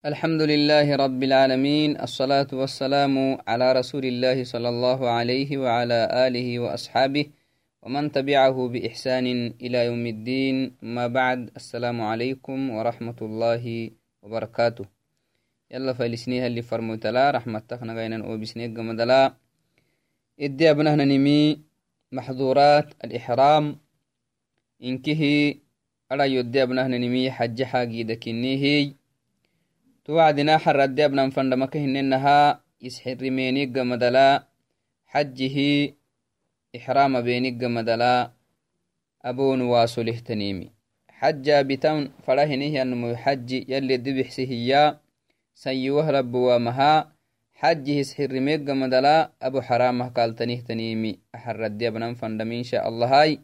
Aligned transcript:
الحمد 0.00 0.42
لله 0.42 0.96
رب 0.96 1.20
العالمين 1.22 2.00
الصلاة 2.00 2.48
والسلام 2.52 3.36
على 3.44 3.72
رسول 3.72 4.04
الله 4.08 4.44
صلى 4.48 4.68
الله 4.68 5.00
عليه 5.08 5.58
وعلى 5.58 6.08
آله 6.26 6.58
وأصحابه 6.58 7.26
ومن 7.84 8.12
تبعه 8.12 8.56
بإحسان 8.68 9.26
إلى 9.60 9.78
يوم 9.92 10.06
الدين. 10.06 10.56
ما 10.82 11.06
بعد 11.06 11.50
السلام 11.56 12.00
عليكم 12.00 12.70
ورحمة 12.70 13.18
الله 13.22 13.90
وبركاته. 14.22 14.84
يلا 15.70 15.92
فلسنيها 15.92 16.46
اللي 16.46 16.62
فرموتلا 16.62 17.30
رحمة 17.30 17.58
تخنا 17.68 17.92
غينا 17.92 18.24
وبسنيك 18.24 18.78
مدلا 18.78 19.36
إدي 20.40 20.70
أبنهنا 20.70 21.04
نمي 21.04 21.60
محظورات 22.12 22.88
الإحرام. 23.04 23.76
إنكه 24.80 25.54
أرى 26.12 26.34
يدي 26.34 26.62
أبنهنا 26.62 26.98
نمي 26.98 27.30
حج 27.30 27.62
حاجي 27.62 28.02
دكنيه 28.02 28.99
توعدنا 30.10 30.58
حرد 30.58 31.00
ابنا 31.00 31.30
فندمك 31.30 31.76
هننها 31.76 32.60
يسحر 32.82 33.30
مينيق 33.38 33.74
مدلا 33.90 34.28
حجه 35.12 35.56
إحرام 36.76 37.12
بينيق 37.20 37.60
مدلا 37.76 38.14
أبون 39.24 39.60
واسله 39.60 40.18
تنيمي 40.28 40.68
حجا 41.18 41.62
بتون 41.62 42.10
فرهنه 42.26 42.82
أنمو 42.82 43.16
حج 43.22 43.50
يلي 43.72 43.96
دبحسه 43.96 44.52
يا 44.70 44.98
سيوه 45.54 46.10
رب 46.10 46.34
ومها 46.34 46.92
حجه 47.60 48.02
سحر 48.02 48.32
ميق 48.46 48.66
مدلا 48.82 49.30
أبو 49.42 49.60
حرامه 49.60 50.08
قال 50.08 50.34
تنيه 50.34 50.60
تنيمي 50.60 51.18
أحرد 51.34 51.82
ابنا 51.82 52.14
فندم 52.14 52.52
إن 52.52 52.62
شاء 52.62 52.88
الله 52.88 53.06
هاي. 53.20 53.40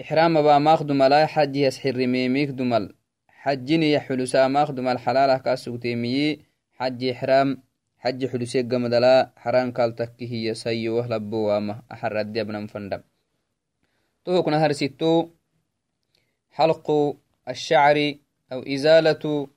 إحرام 0.00 0.34
با 0.42 0.58
ماخد 0.58 0.92
ملا 0.92 1.26
حجه 1.26 1.68
سحر 1.68 1.96
ميميك 2.06 2.50
دمل 2.58 2.84
حجني 3.44 3.92
يحلسا 3.92 4.48
ماخدم 4.48 4.88
الحلالة 4.88 5.36
كاسوتيمي 5.38 6.38
حج 6.78 7.04
إحرام 7.04 7.48
حج 7.98 8.20
حلسيق 8.26 8.70
مدلا. 8.84 9.30
حرام 9.36 9.72
قال 9.72 9.94
تكي 9.94 10.26
هي 10.32 10.54
سي 10.54 10.88
وهلب 10.88 11.32
وامة. 11.32 11.82
أحر 11.92 12.20
الدي 12.20 12.40
ابن 12.40 12.66
فندم 12.66 13.00
توك 14.24 14.48
نهر 14.48 14.72
ستو. 14.72 15.28
حلق 16.56 17.16
الشعر 17.48 18.14
أو 18.52 18.60
إزالة 18.74 19.48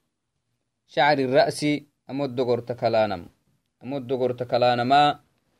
شعر 0.87 1.17
الرأس. 1.19 1.65
أمد 2.09 2.41
قرت 2.41 2.71
كلانم. 2.71 3.21
أمد 3.83 4.13
قرت 4.13 4.43
كلانما. 4.43 5.19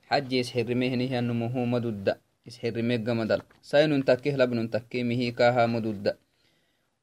حج 0.10 0.34
يسحر 0.34 0.76
مهنه 0.76 1.20
أنمه 1.20 1.66
مدد 1.66 2.18
يسحر 2.46 2.76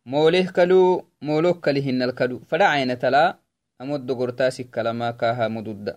موليه 0.06 0.50
كلو 0.50 1.04
مولوك 1.22 1.64
كلهن 1.64 2.02
الكلو. 2.02 2.38
فلا 2.48 2.66
عين 2.66 2.98
تلا 2.98 3.38
أمد 3.80 4.12
قرتاس 4.12 4.60
كلما 4.60 5.10
كاها 5.10 5.48
مدد 5.48 5.96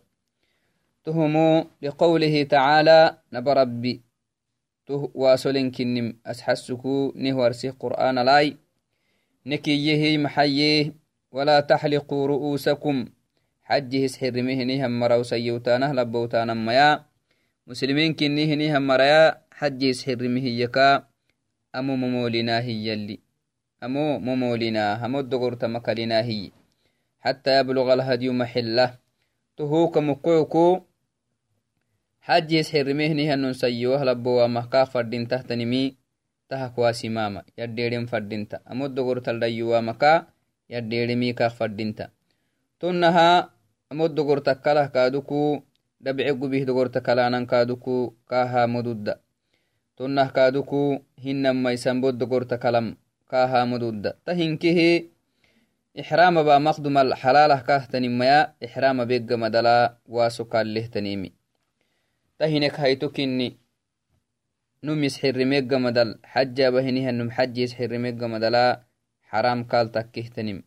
تهمو 1.04 1.68
لقوله 1.82 2.44
تعالى 2.44 3.18
نبربي 3.34 4.02
تو 4.86 5.12
واسولين 5.14 5.72
كنم 5.72 6.16
أسحسكو 6.26 7.14
نهورسي 7.16 7.70
قرآن 7.70 8.20
لاي. 8.20 8.58
نكييه 9.46 10.18
محييه 10.18 10.94
ولا 11.32 11.60
تحلقوا 11.60 12.28
رؤوسكم. 12.28 13.06
حجه 13.64 14.08
سحر 14.08 14.42
مهنيه 14.42 14.88
مراو 14.88 15.24
سيوتانه 15.24 15.92
لبوتان 15.94 16.66
ميا 16.66 17.06
مسلمين 17.68 18.14
كنيه 18.14 18.56
نيه 18.56 18.80
مرايا 18.80 19.42
حجه 19.52 19.92
سحر 19.92 20.28
مهيكا 20.28 21.08
أمو 21.76 21.96
مولنا 21.96 22.60
هي 22.60 22.94
اللي. 22.94 23.27
أمو 23.83 24.19
ممولنا 24.19 25.07
همو 25.07 25.21
الدقور 25.21 25.55
تمكلنا 25.55 26.19
هي 26.29 26.51
حتى 27.25 27.51
يبلغ 27.59 27.87
الهدي 27.93 28.31
محله 28.31 28.89
تهوك 29.57 29.95
مقوكو 29.99 30.67
حج 32.27 32.53
يسحر 32.53 32.87
مهني 32.95 33.25
هنون 33.35 33.53
سيوه 33.53 34.05
لبوا 34.05 34.47
مهكا 34.47 34.85
فردين 34.85 35.29
تحت 35.29 35.53
نمي 35.53 35.85
تهك 36.49 36.79
واسماما 36.79 37.43
يديرين 37.59 38.07
فردينتا 38.07 38.59
أمو 38.71 38.87
الدقور 38.87 39.19
تلديوا 39.19 39.81
مكا 39.81 40.27
يديرمي 40.71 41.33
كا 41.33 41.49
فردينتا 41.49 42.07
تنها 42.81 43.51
أمو 43.93 44.05
الدقور 44.07 44.39
تكاله 44.39 44.87
كادوكو 44.87 45.41
دبعقو 46.01 46.47
به 46.53 46.63
دقور 46.69 46.87
تكالانا 46.87 47.45
كادوكو 47.45 48.15
كاها 48.31 48.67
مدود 48.67 49.07
تنه 49.97 50.29
كادوكو 50.37 50.83
هنما 51.25 51.71
يسنبو 51.73 52.09
الدقور 52.09 52.43
تكلم 52.43 52.87
kahamududda 53.32 54.16
ta 54.26 54.32
hinkihi 54.34 55.12
ixrama 55.94 56.44
ba 56.44 56.60
maqdumal 56.60 57.14
xalalah 57.22 57.64
kahtanimaya 57.64 58.56
ixrama 58.62 59.06
begga 59.06 59.38
madala 59.38 60.00
waso 60.08 60.46
kallehtanimi 60.46 61.30
ta 62.38 62.46
hinek 62.48 62.76
hayto 62.78 63.10
kinni 63.10 63.58
numis 64.84 65.18
xirimegga 65.20 65.80
madal 65.80 66.20
xajaba 66.34 66.80
hinihanum 66.86 67.30
xajis 67.30 67.74
xirimegga 67.78 68.28
madala 68.28 68.86
xaram 69.30 69.66
kal 69.66 69.90
takkehtanim 69.92 70.62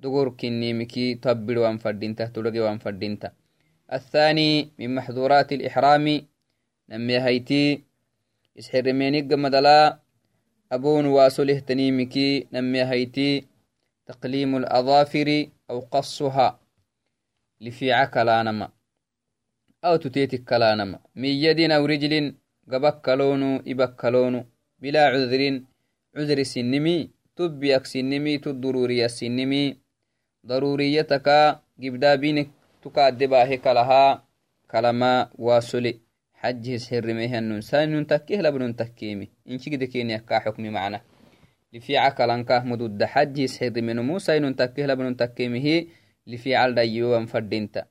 dogor 0.00 0.36
kinnimiki 0.38 1.18
tabbir 1.20 1.58
wan 1.58 1.78
fadinta 1.82 2.30
tudage 2.32 2.60
wan 2.60 2.78
fadinta 2.78 3.34
الثاني 3.92 4.72
من 4.78 4.94
محظورات 4.94 5.52
الإحرام 5.52 6.06
نمي 6.88 7.16
هيتي 7.18 7.84
إسحرمينيق 8.58 9.32
مدلا 9.32 9.98
أبون 10.72 11.06
وأسله 11.06 11.58
تنيمكي 11.58 12.46
نمي 12.52 12.82
هيتي 12.84 13.46
تقليم 14.06 14.56
الأظافر 14.56 15.46
أو 15.70 15.80
قصها 15.80 16.60
لفيع 17.60 18.04
كلانما 18.04 18.68
أو 19.84 19.96
تتيتك 19.96 20.44
كلانما. 20.44 20.98
من 21.16 21.28
يد 21.28 21.70
أو 21.70 21.86
رجل 21.86 22.34
قبك 22.72 23.00
كلونو 23.00 23.62
إبك 23.66 23.96
كلونو 23.96 24.44
بلا 24.78 25.06
عذر. 25.06 25.62
عذر 26.16 26.42
سنمي. 26.42 27.10
تبيك 27.36 27.86
سنمي. 27.86 28.38
تضروري 28.38 29.08
سنمي. 29.08 29.76
ضروريتك 30.46 31.28
قبدا 31.82 32.14
بينك 32.14 32.48
تكادباه 32.82 33.54
كلها 33.54 34.24
كلما 34.70 35.30
واسلي. 35.38 36.07
حجه 36.40 36.76
سحرميه 36.76 37.38
النون 37.38 37.60
سانون 37.60 38.06
تكيه 38.06 38.40
لبنون 38.40 38.76
تكيمي. 38.76 39.28
إنشي 39.48 39.70
قد 39.70 39.84
كيني 39.84 40.16
أكا 40.16 40.38
حكمي 40.38 40.70
معنا. 40.70 41.00
لفي 41.72 41.96
عقل 41.96 42.30
أنكاه 42.30 42.64
مدود 42.64 43.04
حجه 43.04 43.46
سحرمي 43.46 43.92
نمو 43.92 44.18
سانون 44.18 44.56
تكيه 44.56 44.86
لبنون 44.86 45.16
تكيمي 45.16 45.88
لفي 46.26 46.54
عال 46.54 46.74
دايوان 46.74 47.26
فردينتا. 47.26 47.84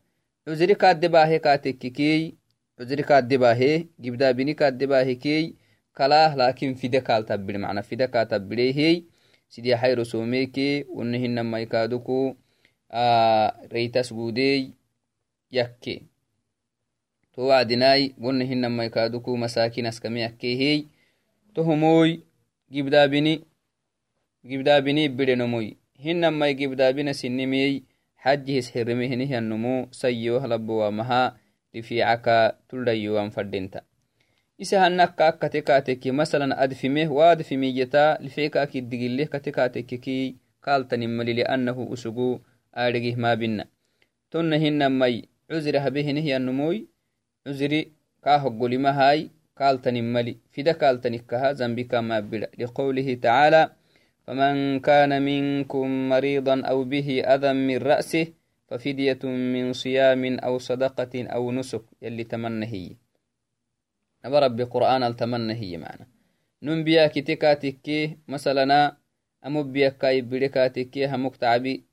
عزري 0.47 0.75
كاد 0.75 1.05
باهي 1.05 1.39
كاتككي 1.39 2.35
عزري 2.79 3.03
كاد 3.03 3.33
باهي 3.33 3.87
جبدا 3.99 4.31
بني 4.31 4.53
كاد 4.53 4.83
باهي 4.83 5.15
كي. 5.15 5.55
كلاه 5.97 6.35
لكن 6.35 6.73
في 6.73 6.87
دكال 6.87 7.25
تبري 7.25 7.57
معنا. 7.57 7.81
في 7.81 7.95
دكا 7.95 8.23
تبريه 8.23 9.03
سيدي 9.49 9.77
حي 9.77 9.93
رسوميكي 9.93 10.85
ونهن 10.89 11.41
ما 11.41 11.59
يكادوكو 11.59 12.35
آه 12.91 13.67
ريتاس 13.73 14.13
بودي. 14.13 14.73
يكي. 15.51 16.16
To 17.37 17.45
wacdinai 17.45 18.17
gonna 18.17 18.41
hinamai 18.49 18.89
kaduku 18.89 19.37
masakin 19.37 19.85
askami 19.85 20.25
akkehiy 20.25 20.89
tohumoy 21.53 22.25
gibdabini 22.73 23.45
gibdabini 24.41 25.05
ibidenomoy 25.05 25.77
hinamai 26.01 26.57
gibdabina 26.57 27.13
sinimiyey 27.13 27.85
xajihis 28.23 28.73
hirimihinihiannomo 28.73 29.93
sayyoh 29.93 30.41
labowamaha 30.49 31.37
lificaka 31.73 32.57
tuldayyowan 32.67 33.29
fadinta 33.29 33.85
isa 34.57 34.81
hanakka 34.81 35.27
akkate 35.27 35.61
kaateki 35.61 36.11
masalan 36.11 36.57
adfimeh 36.57 37.05
waadfimiyeta 37.05 38.17
lificakiddigileh 38.17 39.29
kate 39.29 39.53
kaatekeki 39.53 40.35
kaaltanimali 40.65 41.33
liannahu 41.33 41.85
usugu 41.85 42.41
aadhigih 42.73 43.13
maabina 43.17 43.69
tonna 44.33 44.57
hinamai 44.57 45.29
cuzira 45.45 45.85
habehinihiannomoy 45.85 46.96
عذري 47.47 47.81
كاه 48.23 48.43
قلمهاي 48.61 49.29
كالتن 49.57 49.95
ملي. 50.13 50.35
فدا 50.53 50.71
كالتنكها 50.71 51.51
ذنبك 51.59 51.95
ما 51.95 52.19
بلا. 52.19 52.49
لقوله 52.59 53.13
تعالى 53.27 53.61
فمن 54.25 54.79
كان 54.79 55.11
منكم 55.21 56.09
مريضا 56.09 56.55
أو 56.61 56.83
به 56.83 57.09
أذى 57.33 57.51
من 57.53 57.77
رأسه 57.77 58.27
ففدية 58.67 59.23
من 59.23 59.73
صيام 59.73 60.23
أو 60.39 60.57
صدقة 60.57 61.13
أو 61.35 61.51
نسك. 61.51 61.83
يلي 62.01 62.23
تمنى 62.23 62.65
هي 62.65 62.89
نبى 64.25 64.37
ربي 64.39 64.63
قرآن 64.63 65.03
التمنى 65.03 65.53
هي 65.53 65.77
معنا. 65.77 66.05
ننبيا 66.63 67.07
كتكاتك 67.07 67.87
مثلا 68.27 68.97
أمبيا 69.45 69.89
كاي 69.89 70.21
بريكاتك 70.21 70.97
همك 70.97 71.35
تعبي 71.35 71.83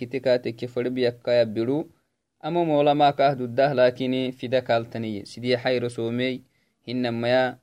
كتكاتك 0.00 0.66
فربيا 0.66 1.10
كاي 1.10 1.44
برو 1.44 1.88
amo 2.40 2.64
molamaakah 2.64 3.36
duddah 3.38 3.74
lakini 3.74 4.32
fida 4.32 4.60
kaltaniye 4.62 5.26
sidii 5.26 5.56
xayro 5.56 5.88
soomey 5.90 6.40
hinamaya 6.86 7.58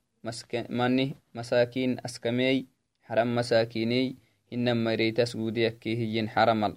mani 0.70 1.16
masakin 1.34 2.00
askamey 2.04 2.66
haram 3.08 3.30
masakiney 3.38 4.16
hinamayreytas 4.52 5.38
guudiyakke 5.38 5.96
hiyin 5.96 6.28
haramal 6.28 6.76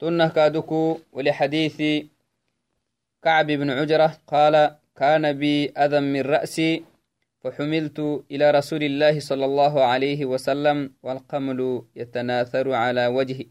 تنه 0.00 0.28
كادكو 0.28 0.98
ولحديث 1.12 1.78
كعب 3.22 3.46
بن 3.46 3.70
عجرة 3.70 4.16
قال 4.26 4.76
كان 4.96 5.32
بي 5.32 5.70
أذى 5.70 6.00
من 6.00 6.20
رأسي 6.20 6.84
فحملت 7.40 8.24
إلى 8.30 8.50
رسول 8.50 8.82
الله 8.82 9.20
صلى 9.20 9.44
الله 9.44 9.84
عليه 9.84 10.24
وسلم 10.24 10.92
والقمل 11.02 11.82
يتناثر 11.96 12.72
على 12.72 13.06
وجهي 13.06 13.46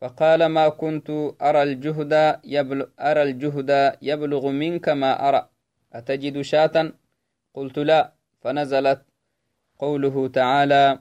فقال 0.00 0.46
ما 0.46 0.68
كنت 0.68 1.10
أرى 1.42 1.62
الجهد 1.62 2.40
يبلغ, 2.44 2.86
أرى 3.00 3.22
الجهد 3.22 3.98
يبلغ 4.02 4.48
منك 4.50 4.88
ما 4.88 5.28
أرى. 5.28 5.48
أتجد 5.92 6.40
شاة؟ 6.40 6.92
قلت 7.54 7.78
لا. 7.78 8.12
فنزلت 8.40 9.02
قوله 9.78 10.28
تعالى 10.28 11.00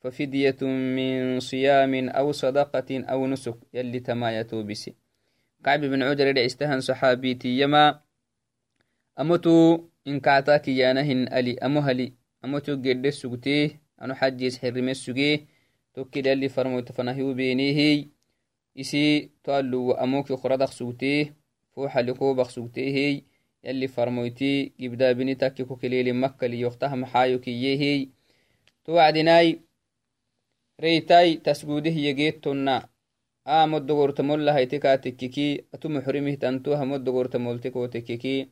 ففدية 0.00 0.60
من 0.96 1.40
صيام 1.40 2.08
أو 2.08 2.32
صدقة 2.32 2.90
أو 2.90 3.26
نسك. 3.26 3.56
يلي 3.74 4.00
تما 4.00 4.38
يتوبسي 4.40 4.94
كعب 5.64 5.80
بن 5.80 6.02
عجر 6.02 6.44
استهن 6.46 6.80
صحابيتي 6.80 7.48
يما 7.60 8.00
أمتو 9.20 9.88
إن 10.06 10.20
كعتاك 10.20 10.68
يانهن 10.68 11.32
ألي. 11.32 11.58
أمهلي 11.58 12.12
أمتو 12.44 12.72
قد 12.72 13.08
سقتيه 13.08 13.80
أنو 14.02 14.14
حجيس 14.14 14.58
حرمي 14.58 14.94
سقيه 14.94 15.46
توكي 15.94 16.32
اللي 16.32 16.48
فرموت 16.48 16.92
فنهيو 16.92 17.34
بينيه 17.34 18.13
إسي 18.80 19.30
تالو 19.44 19.92
أموك 19.92 20.32
خردق 20.32 20.70
سقتيه 20.70 21.34
فوحا 21.76 22.02
لكوبق 22.02 22.48
سقتيه 22.48 23.22
يلي 23.64 23.88
فرمويتي 23.88 24.72
قبدا 24.80 25.12
بني 25.12 25.34
تاكي 25.34 25.64
كوكليلي 25.64 26.12
مكة 26.12 26.46
ليوختها 26.46 26.94
محايوكي 26.94 27.50
يهي 27.62 28.08
توعدناي 28.84 29.60
ريتاي 30.80 31.36
تسجوده 31.36 31.90
يجيتنا 31.90 32.88
آمد 33.46 33.86
دغورتمول 33.86 34.48
هايتي 34.48 34.78
كاتككي 34.78 35.64
أتو 35.74 35.88
محرمه 35.88 36.34
تنتو 36.34 36.74
همد 36.74 37.04
دغورتمول 37.04 37.60
تكو 37.60 37.86
تككي 37.86 38.48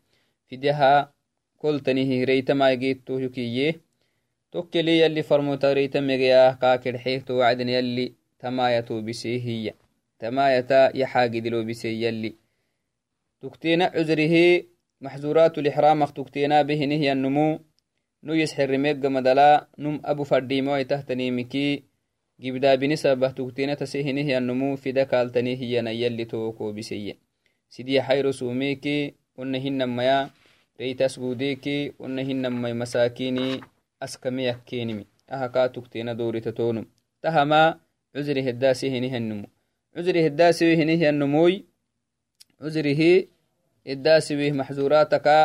فدها 0.51 1.13
كل 1.59 1.81
تنيه 1.81 2.25
ريتا 2.25 2.55
ما 2.55 2.71
يجيتو 2.73 3.19
يكيه 3.19 3.81
يلي 10.23 10.31
يلي 10.31 10.31
تمايتا 10.31 10.97
يحاقي 10.97 11.41
دلو 11.41 11.65
بسي 11.65 12.03
يلي 12.03 12.35
تكتين 13.43 13.83
عذره 13.83 14.65
محزورات 15.01 15.59
الإحرام 15.59 16.05
تكتينا 16.05 16.63
به 16.63 16.85
نهي 16.85 17.13
النمو 17.13 17.59
نو 18.23 18.33
يسحر 18.35 18.79
ميق 18.79 19.07
مدلا 19.07 19.67
نم 19.79 20.01
أبو 20.05 20.25
فرديمو 20.25 20.83
تهتني 20.83 21.31
مكي 21.31 21.93
gibdaa 22.43 22.77
binisabah 22.77 23.35
tugtina 23.35 23.77
tasehinihiyannumu 23.77 24.77
fida 24.77 25.07
kaaltanihiyana 25.07 25.91
yalli 25.91 26.27
tooko 26.27 26.73
biseye 26.73 27.15
sidiya 27.69 28.03
hayro 28.03 28.33
suumeki 28.33 29.15
wonna 29.39 29.59
hinamaya 29.59 30.31
reitas 30.79 31.21
guudeki 31.21 31.93
wonna 31.99 32.23
hinamay 32.23 32.75
masakini 32.75 33.63
askame 34.01 34.45
yakkenimi 34.45 35.07
aha 35.29 35.49
kaa 35.49 35.69
tugtina 35.69 36.15
doorita 36.15 36.53
toonum 36.53 36.87
tahama 37.21 37.81
cuzri 39.95 40.23
heddaasihinihannumu 40.23 41.45
cuzri 41.45 41.53
heddaasiwihinihiyannumoy 41.53 41.55
cuzrihi 42.61 43.29
eddaasiwih 43.93 44.53
maxzuraataka 44.61 45.37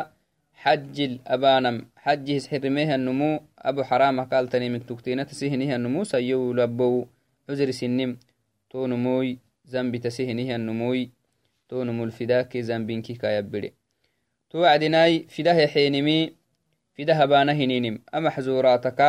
حج 0.64 0.98
أبانم 1.28 1.86
حج 1.96 2.28
حرميه 2.50 2.96
النمو. 2.96 3.40
أبو 3.60 3.84
حرام 3.84 4.22
قال 4.22 4.48
تني 4.50 4.70
من 4.70 4.86
تكتينة 4.86 5.24
تسهنيه 5.24 5.76
النمو. 5.76 6.04
سيو 6.04 6.54
لبو. 6.54 7.06
عذر 7.50 7.72
سنم. 7.72 8.18
تو 8.70 8.88
نموي. 8.88 9.38
زنب 9.66 9.96
تسهنيه 9.96 10.56
النموي. 10.56 11.10
تو 11.70 11.84
نمو 11.84 12.04
الفداك. 12.04 12.58
زنبينكي 12.58 13.14
كايبري 13.14 13.74
تو 14.50 14.64
عدناي. 14.64 15.28
فده 15.30 15.68
حينمي. 15.68 16.34
فده 16.98 17.26
بانا 17.26 17.54
هنينم 17.54 18.00
أما 18.16 18.30
حزوراتك 18.30 19.00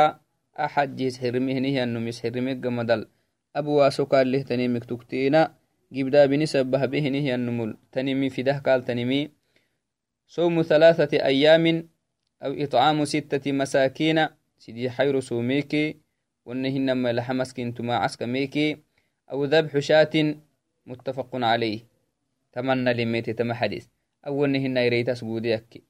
أحد 0.61 1.13
حرميه 1.21 1.85
النمو. 1.85 2.09
يسحرميه 2.09 2.61
قمدل. 2.65 3.07
أبو 3.59 3.73
واسو 3.79 4.05
قال 4.05 4.33
له 4.33 4.43
تني 4.43 4.69
مكتوكتينا 4.69 5.55
جبدا 5.93 6.27
بنسبه 6.27 6.85
به 6.87 7.05
نيه 7.09 7.35
النمو 7.35 7.75
تنمي 7.93 8.31
فده 8.31 8.59
قال 8.67 8.85
تنمي 8.85 9.31
صوم 10.27 10.63
ثلاثة 10.63 11.13
أيام 11.25 11.89
أو 12.43 12.53
إطعام 12.65 13.05
ستة 13.05 13.53
مساكين 13.53 14.19
سيدي 14.59 14.91
حير 14.91 15.21
سوميكي 15.21 15.97
ونهن 16.47 16.93
ما 16.93 17.45
كنتما 17.57 17.97
عسك 17.97 18.23
ميكي 18.23 18.77
أو 19.31 19.45
ذبح 19.45 19.79
شاة 19.79 20.35
متفق 20.87 21.31
عليه. 21.35 21.81
تمنى 22.53 22.95
لميتي 22.95 23.33
تم 23.33 23.53
حديث. 23.53 23.87
أو 24.27 24.47
نهن 24.47 24.77
يريت 24.77 25.11
سبوديك 25.11 25.85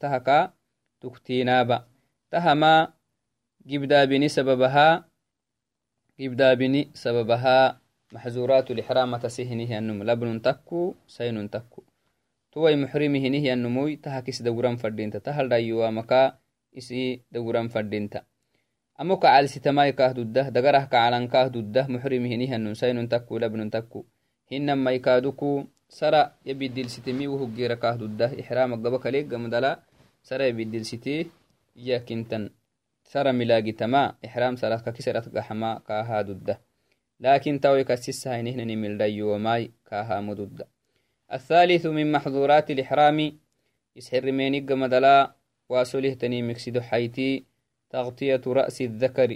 تهكا 0.00 0.52
تكتينابا 1.00 1.88
تهما 2.30 2.92
جبدا 3.66 4.04
بني 4.04 4.28
محزورات 8.12 8.70
الإحرام 8.70 9.10
تسهنه 9.16 9.70
النم 9.78 9.98
لبن 10.02 10.42
تكو 10.42 10.94
سين 11.06 11.50
تكو 11.50 11.82
tuwai 12.56 12.72
muxrimihinihi 12.72 13.52
anumuy 13.52 14.00
tahakis 14.00 14.40
dawuran 14.40 14.80
fadinta 14.80 15.20
tahaldhayyuwamaka 15.20 16.40
isi 16.72 17.20
dawuran 17.28 17.68
fadinta 17.68 18.24
amo 18.96 19.20
kacalsitamai 19.20 19.92
kah 19.92 20.16
duddah 20.16 20.48
dagarah 20.48 20.88
kacalankaah 20.88 21.52
duddah 21.52 21.84
muxrimihinihi 21.84 22.56
anun 22.56 22.72
sainun 22.72 23.12
takku 23.12 23.36
labnun 23.36 23.68
takku 23.68 24.08
hinamai 24.48 25.04
kaaduku 25.04 25.68
sara 25.84 26.32
yabidilsitemi 26.48 27.28
wuhuggira 27.28 27.76
kah 27.76 28.00
duddah 28.00 28.32
ixrama 28.32 28.80
gaba 28.80 29.04
kalegamdala 29.04 29.84
sara 30.24 30.48
yabidilsiti 30.48 31.28
iyakintan 31.76 32.55
sara 33.06 33.32
milagitama 33.32 34.02
ixram 34.26 34.54
sarat 34.60 34.82
kakisarat 34.84 35.26
gaxama 35.30 35.80
kaaha 35.86 36.18
duddah 36.28 36.58
lakin 37.22 37.62
tawai 37.62 37.84
kasisahinihnani 37.86 38.76
mildhayyuwamai 38.76 39.70
kaahamu 39.88 40.34
dudda 40.34 40.66
الثالث 41.26 41.86
من 41.86 42.12
محظورات 42.12 42.70
الإحرام 42.70 43.18
يسحر 43.96 44.32
مينيق 44.32 44.72
مدلا 44.72 45.34
واسوله 45.68 46.14
تني 46.14 46.42
مكسدو 46.42 46.80
حيتي 46.80 47.44
تغطية 47.90 48.44
رأس 48.46 48.80
الذكر. 48.80 49.30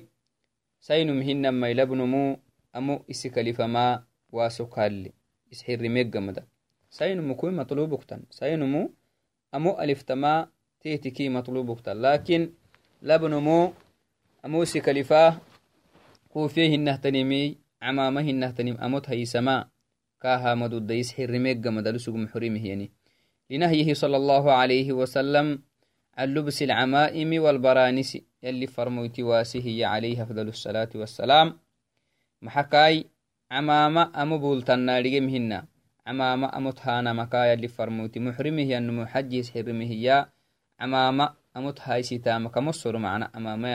سين 0.80 1.08
مهن 1.18 1.48
ما 1.48 1.68
يلبنمو 1.68 2.38
أمو 2.76 3.04
إسكالفما 3.10 3.86
واسكال 4.32 5.12
يسحر 5.52 5.82
ميق 5.88 6.16
مدل 6.16 6.46
سين 6.90 7.18
مكوي 7.26 7.50
مطلوب 7.50 8.06
تن. 8.06 8.22
سين 8.30 8.62
مو 8.62 8.94
أمو 9.54 9.70
ألفتما 9.82 10.48
تيتكي 10.80 11.28
مطلوب 11.28 11.82
تن. 11.82 11.96
لكن 11.98 12.52
لبنمو 13.02 13.72
أمو 14.44 14.64
سكالفاه 14.64 15.36
كوفيه 16.28 16.74
النهتنمي 16.74 17.56
عمامه 17.82 18.20
النهتنم 18.20 18.76
أموت 18.76 19.10
هي 19.10 19.24
سما 19.24 19.68
كاها 20.20 20.54
مدود 20.54 20.90
يسحر 20.90 21.38
ميقا 21.38 21.70
مدلسق 21.70 22.12
محرمه 22.12 22.66
يعني. 22.66 22.90
لنهيه 23.50 23.94
صلى 23.94 24.16
الله 24.16 24.52
عليه 24.52 24.92
وسلم 24.92 25.62
عن 26.18 26.28
لبس 26.34 26.62
العمائم 26.62 27.42
والبرانس 27.42 28.18
يلي 28.42 28.66
فرموتي 28.66 29.22
واسه 29.22 29.86
عليه 29.86 30.22
أفضل 30.22 30.48
الصلاة 30.48 30.92
والسلام. 30.94 31.58
محكاي 32.42 33.04
عمامة 33.50 34.22
أمو 34.22 34.38
بولتنا 34.38 35.00
لجمهن 35.00 35.62
عمامة 36.06 36.56
أمو 36.56 36.70
تهانا 36.70 37.12
مكا 37.12 37.52
يلي 37.52 37.68
فرموتي 37.68 38.20
محرمه 38.20 38.78
أنه 38.78 38.92
محج 38.92 39.32
يسحرمه 39.32 39.92
يا. 39.92 40.28
عمامة 40.80 41.39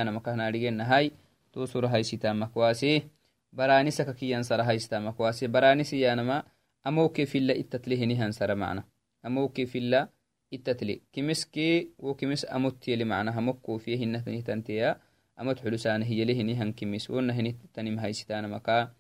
أنا 0.01 0.11
مكانا 0.11 0.51
لجن 0.51 0.81
هاي 0.81 1.11
توصر 1.53 1.85
هاي 1.85 2.03
ستامك 2.03 2.57
واسيه 2.57 3.15
baranisaka 3.55 4.13
kiyansara 4.13 4.63
haystamak 4.63 5.19
wase 5.19 5.47
baranisi 5.47 6.01
yanama 6.01 6.43
amoke 6.83 7.25
filla 7.25 7.53
ittatlehinihansara 7.53 8.55
macna 8.55 8.83
amoke 9.23 9.65
filla 9.65 10.07
ittatli 10.51 11.01
kimiski 11.11 11.89
wo 11.99 12.13
kimis 12.13 12.45
amottiyeli 12.49 13.05
macna 13.05 13.31
hamokkofiye 13.31 13.97
hinahtanihtanteya 13.97 14.99
amot 15.35 15.61
xulusana 15.63 16.05
hiyelehinihan 16.05 16.73
kimis 16.73 17.09
wonahinitanim 17.09 17.97
haysitanamaka 17.97 18.91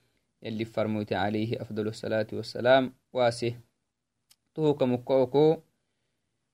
yali 0.41 0.65
farmoyte 0.65 1.15
عليه 1.15 1.61
أفضل 1.61 1.87
الصلاة 1.87 2.27
والسلام 2.33 2.93
واسه 3.13 3.55
توك 4.55 4.83
مكوكو 4.83 5.57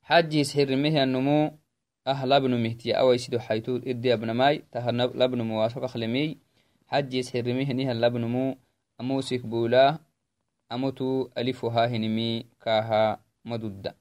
حجيس 0.02 0.56
حرمه 0.56 1.02
النمو 1.02 1.58
أه 2.06 2.26
لبن 2.26 2.62
مهتيا 2.62 2.96
أو 2.96 3.12
يسدو 3.12 3.38
حيتو 3.38 3.76
إدي 3.76 4.12
ابن 4.12 4.30
ماي 4.30 4.64
ته 4.72 4.90
لبن 4.90 5.40
مواسق 5.42 5.86
خلمي 5.86 6.38
حجيس 6.86 7.32
حرمهنها 7.32 7.94
لبنمو 7.94 8.56
أموسك 9.00 9.46
بولا 9.46 9.98
أموتو 10.72 11.28
ألفها 11.38 11.86
هنمي 11.86 12.46
كاها 12.60 13.20
مدودة 13.44 13.96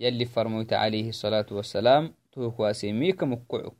يلي 0.00 0.24
فرموت 0.24 0.72
عليه 0.72 1.08
الصلاة 1.08 1.46
والسلام 1.50 2.14
توكواسي 2.32 2.92
ميك 2.92 3.22
مكعو 3.22 3.72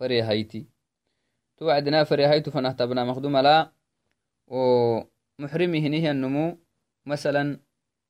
فريهايتي 0.00 0.66
توعدنا 1.58 2.04
فريهايتو 2.04 2.50
فنهتبنا 2.50 3.04
مخدوم 3.04 3.36
لا. 3.36 3.72
ومحرمي 4.46 5.78
هنيها 5.86 6.10
النمو. 6.10 6.58
مثلا 7.06 7.60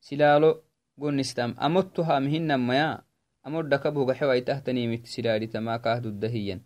سلالو 0.00 0.62
قنستام 1.00 1.54
أمتها 1.60 2.18
مهن 2.18 2.58
ميا 2.66 3.02
أمد 3.46 3.74
كبه 3.74 4.06
قحوة 4.06 4.38
تهتنيمت 4.38 5.06
سلالي 5.06 5.46
تما 5.46 5.76
كاهدو 5.76 6.08
الدهيا. 6.08 6.60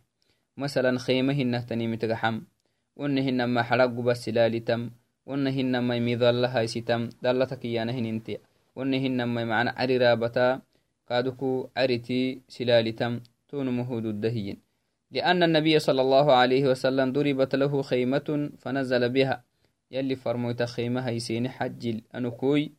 مثلا 0.56 0.98
خيمهن 0.98 1.66
تنيمت 1.66 2.04
قحم. 2.04 2.40
ونهن 2.96 3.44
ما 3.44 3.62
حلق 3.62 3.86
بس 3.86 4.24
سلالي 4.24 4.60
تم. 4.60 4.90
ونهنما 5.26 5.98
ميضالها 5.98 6.60
يستم 6.60 7.08
دالتك 7.22 7.64
يانا 7.64 7.92
هننتي 7.92 8.38
ونهنما 8.76 9.44
معنى 9.44 9.70
عري 9.70 9.96
رابتا 9.98 10.62
كادوكو 11.10 11.68
عرتي 11.76 12.42
سلالتم 12.48 13.20
تون 13.48 13.68
مهود 13.76 14.06
الدهين 14.06 14.56
لأن 15.10 15.42
النبي 15.42 15.78
صلى 15.78 16.00
الله 16.00 16.32
عليه 16.32 16.64
وسلم 16.70 17.12
ضربت 17.12 17.54
له 17.54 17.82
خيمة 17.82 18.50
فنزل 18.58 19.08
بها. 19.08 19.44
يلي 19.90 20.16
فرموت 20.16 20.62
خيمة 20.62 21.08
يسين 21.08 21.48
حجل 21.48 22.02
أنكوي 22.14 22.72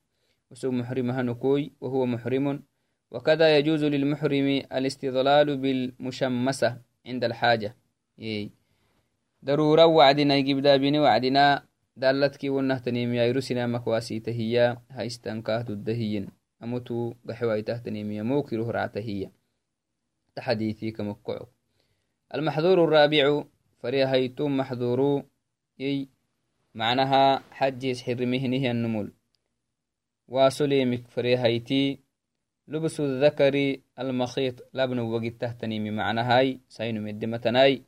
وسو 0.51 0.71
محرمها 0.71 1.21
نكوي 1.21 1.71
وهو 1.81 2.05
محرم. 2.05 2.63
وكذا 3.11 3.57
يجوز 3.57 3.83
للمحرم 3.83 4.47
الاستظلال 4.71 5.57
بالمشمسة 5.57 6.77
عند 7.05 7.23
الحاجة. 7.23 7.75
يي 8.17 8.51
ضرورة 9.45 9.85
وعدنا 9.85 10.35
يجيب 10.35 10.61
دابين 10.61 10.95
وعدنا 10.95 11.63
دالتكي 11.97 12.49
ونهتنيميا 12.49 13.23
يرسنامك 13.25 13.87
واسيتهيا 13.87 14.81
هايستنكاه 14.89 15.61
تدهين 15.61 16.27
أموتو 16.27 16.31
قحواي 16.31 16.40
تهتنيميا 17.61 18.23
موكره 18.23 18.71
رعتهيا 18.71 19.31
تحديثي 20.35 20.91
كمكعو. 20.91 21.47
المحظور 22.35 22.83
الرابع 22.83 23.43
فريا 23.79 24.13
هيتم 24.13 24.57
محظورو 24.57 25.23
يي 25.79 26.09
معناها 26.75 27.43
حجيس 27.51 28.03
حرمهنه 28.03 28.71
النمول. 28.71 29.13
واسليمك 30.27 31.07
فريا 31.07 31.45
هيتي 31.45 31.99
لبس 32.67 32.99
الذكر 32.99 33.77
المخيط 33.99 34.69
لابن 34.73 34.99
وقت 34.99 35.33
تهتنيمي 35.41 35.91
معناهاي 35.91 36.59
سينو 36.69 37.01
مدمتناي 37.01 37.83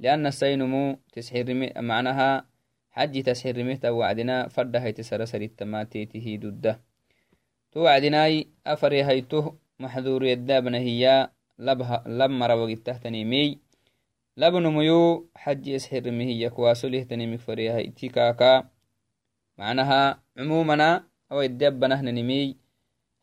لأن 0.00 0.26
السينمو 0.26 0.98
تسحر 1.12 1.70
معناها 1.76 2.46
حجي 2.90 3.22
تسحرمه 3.22 3.74
towacdinaai 7.76 8.48
afare 8.64 9.02
haytoh 9.04 9.52
maxduriyaddaabnahiya 9.76 11.28
lab 11.60 12.30
marawagitahtanimey 12.32 13.60
labnomoyo 14.40 15.28
xaji 15.36 15.70
eshirimihiya 15.76 16.48
kuwasolihtanimik 16.56 17.40
farehahiti 17.44 18.08
kaka 18.08 18.64
macnaha 19.60 20.24
cumumana 20.32 21.04
awaiddaabanahnanimey 21.28 22.56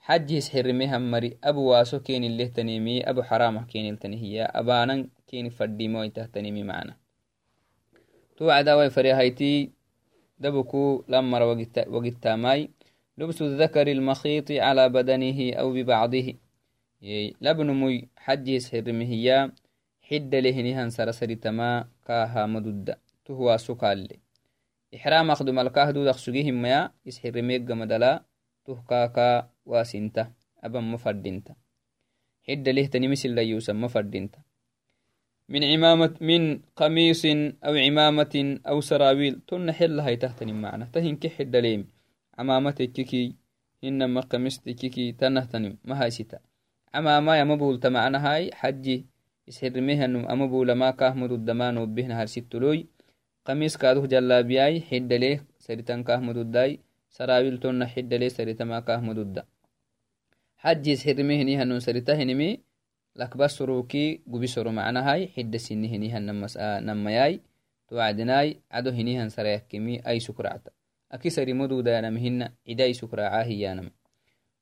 xaji 0.06 0.36
hishirimehammari 0.36 1.38
abu 1.42 1.68
waaso 1.74 2.00
kenilehtanimi 2.06 3.02
abu 3.02 3.26
xaramah 3.26 3.66
keniltanihiya 3.66 4.54
abaanan 4.54 5.10
keni 5.26 5.50
fadhimoitahtanimi 5.50 6.62
macna 6.64 6.94
towacdawai 8.38 8.94
farehaiti 8.94 9.74
dabuku 10.38 11.06
lam 11.10 11.26
mara 11.26 11.46
wagittamai 11.90 12.70
لبس 13.18 13.42
الذكر 13.42 13.88
المخيط 13.88 14.52
على 14.52 14.90
بدنه 14.90 15.54
أو 15.54 15.74
ببعضه. 15.74 16.34
لبن 17.42 17.72
مي 17.72 18.10
حجي 18.18 18.60
سحرمهيا 18.60 19.52
حد 20.02 20.36
لهنهن 20.36 20.90
سرسري 20.90 21.36
تما 21.36 21.88
كاها 22.06 22.46
مدد 22.46 22.98
تهوى 23.26 23.58
سكال. 23.58 24.08
إحرام 24.96 25.32
أخدم 25.32 25.60
الكاهدو 25.60 26.06
دخسجيهم 26.06 26.62
ميا 26.62 26.92
يسحرميك 27.06 27.72
مدلا 27.72 28.24
تهكاكا 28.66 29.50
واسنتا 29.66 30.32
أبا 30.64 30.80
مفردنتا 30.80 31.56
حد 32.50 32.70
له 32.70 32.86
تنمسل 32.86 33.38
يوسم 33.38 33.82
مفردنتا 33.82 34.40
من 35.50 35.64
عمامة 35.64 36.16
من 36.22 36.60
قميص 36.76 37.26
أو 37.66 37.74
عمامة 37.76 38.60
أو 38.68 38.82
سراويل 38.82 39.42
تن 39.48 39.72
حل 39.72 40.00
هاي 40.00 40.16
تهتني 40.16 40.54
معنا. 40.54 40.90
تهين 40.94 41.16
كحد 41.18 41.52
دليم 41.52 41.88
ما 50.74 50.92
كهمد 50.92 51.32
الدمان 51.32 51.78
وبهن 51.78 52.12
هر 52.12 52.26
ستلوي 52.26 52.88
قميص 53.46 53.78
كادوه 53.78 54.08
جلابياي 54.08 54.82
حد 54.82 55.14
ليه 55.14 55.46
سريتان 55.60 56.04
كهمد 56.04 56.38
الداي. 56.38 56.80
سراويل 57.10 57.60
تن 57.60 57.86
حد 57.86 58.14
ليه 58.14 58.28
سريتا 58.28 58.66
ما 58.66 58.80
كهمد 58.80 59.18
الدا. 59.18 59.44
حجي 60.58 60.92
يسحر 60.92 61.24
مهني 61.24 61.58
هنو 61.62 61.80
سريتا 61.80 62.14
هنمي. 62.16 62.60
lakbasuruki 63.16 64.26
gubisoro 64.26 64.74
macnahai 64.74 65.30
xidda 65.30 65.60
sini 65.62 65.88
hinihan 65.88 66.26
namayai 66.82 67.42
توعدناي 67.94 68.58
عدو 68.72 68.90
هنيهن 68.90 69.30
سريكمي 69.30 70.08
أي 70.08 70.20
سكرعتا 70.20 70.72
أكي 71.14 71.30
سري 71.30 71.54
مدو 71.54 71.82
دانم 71.82 72.18
هن 72.18 72.50
عدا 72.70 72.84
أي 72.84 72.94
سكرعا 72.94 73.44
هيانم 73.44 73.92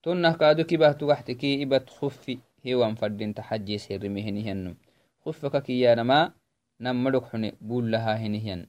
تنه 0.03 0.33
كادو 0.33 0.63
كبه 0.63 0.91
تغحتكي 0.91 1.63
إبت 1.63 1.89
خفي 1.89 2.37
هيوان 2.63 2.95
فردين 2.95 3.33
تحجي 3.33 3.77
سيرمي 3.77 4.21
هنيهنم 4.23 4.75
خفك 5.25 5.63
كيانما 5.63 6.31
نمدك 6.81 7.25
حني 7.25 7.53
بول 7.61 7.91
لها 7.91 8.13
هنيهن 8.17 8.65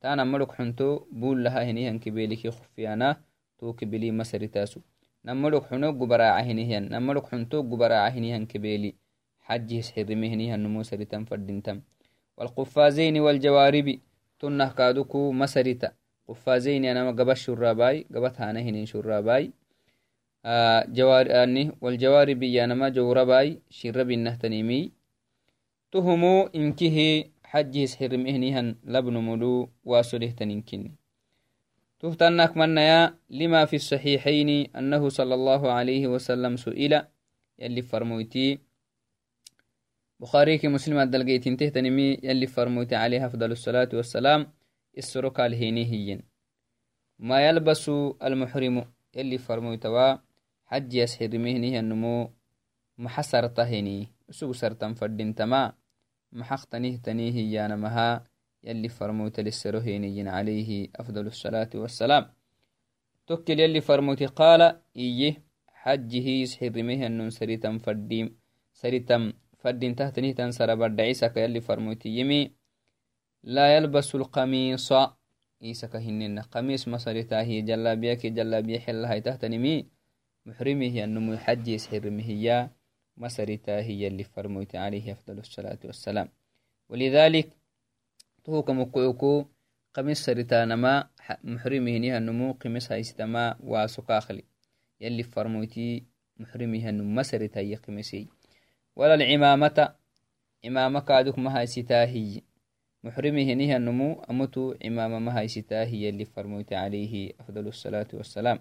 تانا 0.00 0.24
مدك 0.24 0.52
حنتو 0.52 0.98
بول 1.12 1.44
لها 1.44 1.70
هنيهن 1.70 1.98
كبيلكي 1.98 2.50
خفيانا 2.50 3.20
تو 3.58 3.72
كبيلي 3.72 4.10
مسري 4.10 4.48
تاسو. 4.48 4.80
نمدك 5.24 5.64
حنو 5.70 5.90
قبراع 6.00 6.40
هنيهن 6.40 6.84
نمدك 6.92 7.26
حنتو 7.26 7.62
قبراع 7.62 8.08
هنيهن 8.08 8.46
كبيلي 8.46 8.94
حجيس 9.40 9.92
قفازين 16.32 16.84
أنا 16.84 17.10
قبش 17.18 17.40
شراباي 17.46 18.06
قبت 18.14 18.40
هانا 18.40 18.60
هنين 18.60 18.86
شراباي 18.86 19.52
آه 20.44 20.80
جوار 20.96 21.26
أني 21.42 21.64
والجوارب 21.80 22.42
يانما 22.42 22.88
جورباي 22.88 23.48
شرب 23.70 24.10
النهتنيمي 24.10 24.80
تهمو 25.92 26.36
إنكه 26.56 26.98
حجيس 27.44 27.96
حرمهنيهن 27.96 28.66
لبن 28.84 29.16
ملو 29.28 29.68
واسله 29.84 30.30
تنينكني 30.38 30.90
تفتنك 32.00 32.56
من 32.56 32.78
يا 32.78 33.14
لما 33.30 33.64
في 33.70 33.76
الصحيحين 33.76 34.50
أنه 34.78 35.02
صلى 35.08 35.34
الله 35.34 35.62
عليه 35.72 36.06
وسلم 36.06 36.56
سئل 36.56 36.92
يلي 37.58 37.82
فرمويتي 37.82 38.58
بخاري 40.20 40.58
كي 40.58 40.68
مسلم 40.68 40.98
الدلقيت 40.98 41.46
انته 41.46 41.68
تنمي 41.68 42.18
يلي 42.22 42.46
فرموت 42.46 42.92
عليه 42.92 43.26
أفضل 43.26 43.52
الصلاة 43.52 43.90
والسلام 43.92 44.40
السرق 44.98 45.40
الهيني 45.40 45.84
هين 45.84 46.22
ما 47.18 47.48
يلبس 47.48 47.88
المحرم 48.22 48.84
يلي 49.14 49.38
فرموت 49.38 49.86
وا 49.86 50.16
حج 50.66 50.94
يسحر 50.94 51.38
مهنه 51.38 51.78
النمو 51.78 52.30
محسر 52.98 53.46
تهني 53.46 54.08
سوق 54.30 54.52
سرتن 54.52 54.94
فردين 54.94 55.34
تما 55.34 55.72
محقتنيه 56.32 56.96
تنيه 56.96 57.36
يانا 57.54 57.76
مها 57.76 58.24
يلي 58.64 58.88
فرموت 58.88 59.40
للسرهيني 59.40 60.28
عليه 60.28 60.88
أفضل 60.96 61.26
الصلاة 61.26 61.70
والسلام. 61.74 62.26
تكل 63.26 63.60
يلي 63.60 63.80
فرموت 63.80 64.22
لا 73.44 73.76
يلبس 73.76 74.14
القميص. 74.14 74.92
عيسى 75.62 75.86
كهنن 75.86 76.38
قميص 76.38 76.88
مصرتا 76.88 77.40
هي 77.40 77.62
جلابية. 77.62 78.14
كي 78.14 78.30
جلابية 78.30 78.78
حلها 78.78 79.18
تهتني 79.18 79.58
مي. 79.58 79.86
محرمي. 80.46 80.90
هي 80.90 81.04
النمو 81.04 81.36
حج 81.36 81.68
يسحرمي 81.68 82.22
هي 82.22 82.70
هي 83.68 84.06
اللي 84.06 84.24
فرموتي 84.24 84.78
عليه 84.78 85.12
أفضل 85.12 85.38
الصلاة 85.38 85.78
والسلام. 85.84 86.28
ولذلك 86.88 87.48
تو 88.44 88.62
كمقعوكو 88.62 89.44
قميص 89.94 90.24
سرتا 90.24 90.64
نما 90.64 91.08
محرمي. 91.44 91.98
هي 91.98 92.18
النمو 92.18 92.52
قميص 92.52 92.92
هايستما 92.92 93.56
واسقاخلي 93.60 94.44
يلي 95.00 95.22
فرموتي 95.22 96.04
محرمي. 96.36 96.84
هي 96.84 96.88
النمو 96.88 97.10
مسرتا 97.10 97.60
هي 97.60 97.74
قميصي. 97.74 98.28
ولا 98.96 99.14
العمامة. 99.14 99.94
عمامة 100.64 101.00
كادوك 101.00 101.38
مها 101.38 101.64
ستاهي 101.64 102.30
محرمه 102.30 102.51
هنيها 103.50 103.76
النمو 103.76 104.22
أمتو 104.30 104.78
إمام 104.86 105.24
ما 105.24 105.40
هيستا 105.40 105.82
هي 105.90 106.08
اللي 106.08 106.24
فرموت 106.24 106.72
عليه 106.72 107.34
أفضل 107.40 107.66
الصلاة 107.66 108.06
والسلام. 108.14 108.58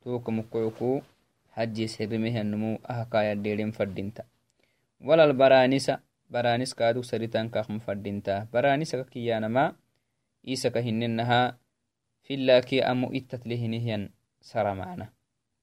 توك 0.00 0.30
مقعكو 0.30 1.00
حج 1.52 1.84
سرمه 1.84 2.40
النمو 2.40 2.80
أهكايا 2.90 3.34
ديرين 3.34 3.70
فردينتا. 3.76 4.24
ولا 5.00 5.24
البرانسة 5.24 6.00
برانس 6.30 6.74
كادو 6.74 7.02
سريتان 7.02 7.48
كاخ 7.48 7.70
مفردينتا 7.70 8.48
كيانا 9.12 9.48
ما 9.48 9.76
إيسا 10.48 10.68
كهننها 10.68 11.58
في 12.22 12.34
اللاكي 12.34 12.82
أمو 12.82 13.12
إتت 13.12 13.46
لهنهيا 13.46 14.10
سرى 14.40 14.74
معنا 14.74 15.12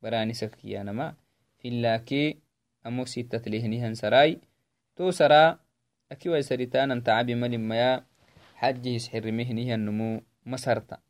برانسة 0.03 0.47
كيانا 0.47 0.91
ما 0.91 1.13
في 1.57 1.67
اللاكي 1.67 2.37
أمو 2.85 3.05
ستت 3.05 3.49
لهنهيا 3.49 3.93
سراي. 3.93 4.37
تو 4.95 5.11
سرى 5.11 5.57
أكي 6.11 6.41
سريتان 6.41 7.03
تعبي 7.03 7.35
ملم 7.35 7.73
xajis 8.61 9.09
xirimehinihianumu 9.09 10.21
masarta. 10.45 11.01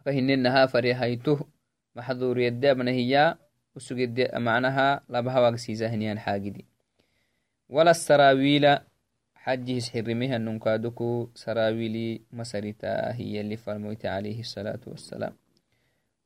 Aka 0.00 0.12
hinenaha 0.12 0.68
farehaytoh 0.68 1.40
maxduuriyedde 1.96 2.70
abnahiya 2.70 3.38
usugedde 3.74 4.28
macnaha 4.38 5.00
labahawagsiisahiniyan 5.08 6.20
xaagidi 6.20 6.68
wala 7.68 7.94
saraawiila 7.94 8.84
xajihis 9.44 9.90
xirimehannunkaduku 9.92 11.30
saraawili 11.34 12.26
masarita 12.32 13.12
hiyali 13.12 13.56
farmoyte 13.56 14.08
alayhi 14.08 14.40
asalaatu 14.40 14.90
wassalaam 14.92 15.34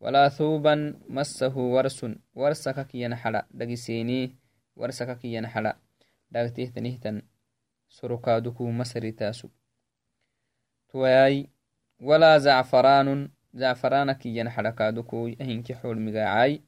walaa 0.00 0.30
thuuban 0.30 0.98
massahu 1.08 1.74
warsun 1.74 2.18
warsaka 2.34 2.84
kiyan 2.84 3.14
xadha 3.16 3.46
dhagiseeni 3.54 4.36
warsaka 4.76 5.14
kiyan 5.14 5.46
xadha 5.46 5.78
dhagtehtanihtan 6.32 7.22
sorokaduku 7.88 8.72
masaritaasug 8.72 9.50
توياي. 10.88 11.48
ولا 12.00 12.38
زعفران. 12.38 13.30
زعفرانك 13.54 14.26
ين 14.26 14.50
حركادكو 14.50 15.26
يهنك 15.26 15.72
حول 15.72 16.00
مقاعاي. 16.00 16.62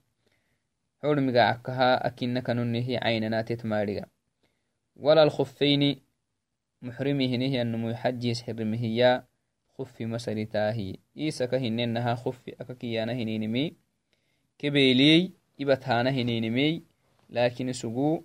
حول 1.03 1.23
مقاعكها. 1.23 2.07
أكنك 2.07 2.51
ننه 2.51 2.99
عيننا 3.03 3.43
تتمارغا 3.43 4.07
ولا 4.97 5.23
الخفين. 5.23 6.01
محرمه 6.83 7.37
نهي 7.37 7.63
النمو 7.63 7.91
يحجيس 7.91 8.43
حرمه 8.43 9.23
خف 9.79 10.01
مسرتاهي 10.01 10.97
إيسا 11.17 11.47
كهننها 11.47 12.15
خف 12.15 12.49
أككيانا 12.49 13.13
هنينمي 13.13 13.77
كبيلي. 14.59 15.33
إبتهانا 15.61 16.11
هنينمي 16.11 16.83
لكن 17.31 17.73
سقو. 17.73 18.23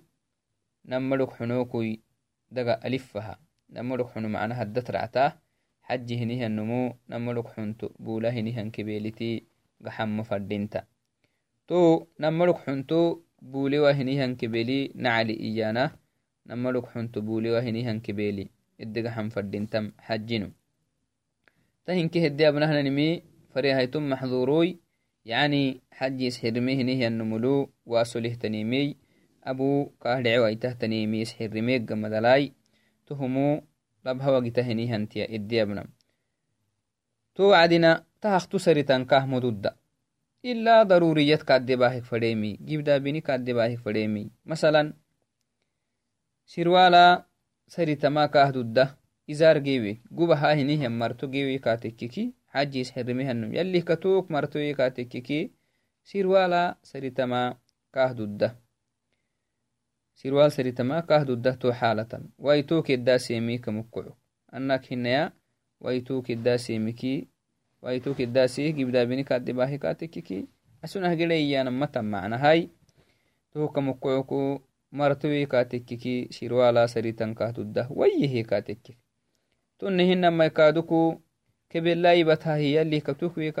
نملك 0.86 1.32
حنوكي 1.32 2.00
دقا 2.50 2.86
ألفها. 2.86 3.38
نملك 3.70 4.08
حنو 4.10 4.28
معناها 4.28 4.62
الدت 4.62 4.90
رعتاه 5.90 6.06
حج 6.06 6.12
هنيها 6.12 6.46
النمو 6.46 6.94
نملك 7.10 7.48
حنتو 7.48 7.88
بولا 7.98 8.30
هنيها 8.30 8.62
كبيلتي 8.62 9.44
قحم 9.86 10.22
فردينتا 10.22 10.84
تو 11.68 12.06
نملك 12.20 12.56
حنتو 12.56 13.20
بولي 13.42 13.78
وهنيها 13.78 14.26
كبيلي 14.26 14.92
نعلي 14.94 15.40
إيانا 15.40 15.96
نملك 16.46 16.86
حنتو 16.86 17.20
بولي 17.20 17.50
وهنيها 17.50 17.92
كبيلي 17.92 18.48
إدي 18.80 19.02
قحم 19.02 19.28
فردينتم 19.28 19.92
حجنو 19.98 20.50
تهين 21.86 22.08
كه 22.08 22.26
الدي 22.26 22.48
أبنهنا 22.48 22.82
نمي 22.82 23.22
فريهايتم 23.54 24.10
محظوروي 24.10 24.78
يعني 25.24 25.80
حجي 25.92 26.30
سحرمي 26.30 26.82
هنيها 26.82 27.08
النملو 27.08 27.70
واسوله 27.86 28.34
تنيمي 28.34 28.96
أبو 29.44 29.90
labhawagitahinihantiya 34.06 35.26
idiyabnam 35.26 35.90
to 37.34 37.50
wacdina 37.50 38.06
tahaktu 38.22 38.56
saritan 38.62 39.02
kah 39.10 39.26
modudda 39.26 39.74
ila 40.46 40.86
daruriyat 40.86 41.42
kaddebahik 41.42 42.06
fademi 42.06 42.54
gibdabini 42.62 43.20
kaddebahik 43.20 43.82
fademi 43.82 44.30
masalan 44.46 44.94
sirwala 46.46 47.26
saritama 47.66 48.30
kah 48.30 48.54
dudda 48.54 48.94
izar 49.26 49.58
gewe 49.58 49.98
gubaha 50.06 50.54
hinihan 50.54 50.94
marto 50.94 51.26
gewe 51.26 51.58
katekkiki 51.58 52.30
xajis 52.54 52.94
xirimihanum 52.94 53.50
yalih 53.50 53.82
katuk 53.82 54.30
martoye 54.30 54.70
katekkiki 54.78 55.50
sirwala 56.06 56.78
saritama 56.86 57.58
kah 57.90 58.14
dudda 58.14 58.54
sirwal 60.16 60.50
saritama 60.50 61.02
kahdudahto 61.02 61.68
xaalatan 61.72 62.22
waito 62.38 62.82
keddasemika 62.82 63.68
mukkuco 63.72 64.16
anak 64.56 64.82
hinaya 64.90 65.32
waito 65.80 66.22
keddasemiki 66.26 67.28
waito 67.82 68.14
keddasih 68.18 68.72
gibdabini 68.74 69.24
kaddibahi 69.24 69.78
katekiki 69.78 70.48
asunah 70.82 71.12
gida 71.16 71.36
iyanamatan 71.36 72.04
macnahai 72.08 72.72
toka 73.52 73.80
mukkucoku 73.80 74.64
martowe 74.90 75.46
katekiki 75.46 76.32
sirwala 76.32 76.88
saritan 76.88 77.34
kahdudah 77.34 77.86
wayehe 77.92 78.42
katekik 78.42 78.96
tonnehinamai 79.78 80.50
kaduku 80.50 81.20
kebelaibathahi 81.68 82.74
yalih 82.74 83.02
katukwe 83.04 83.52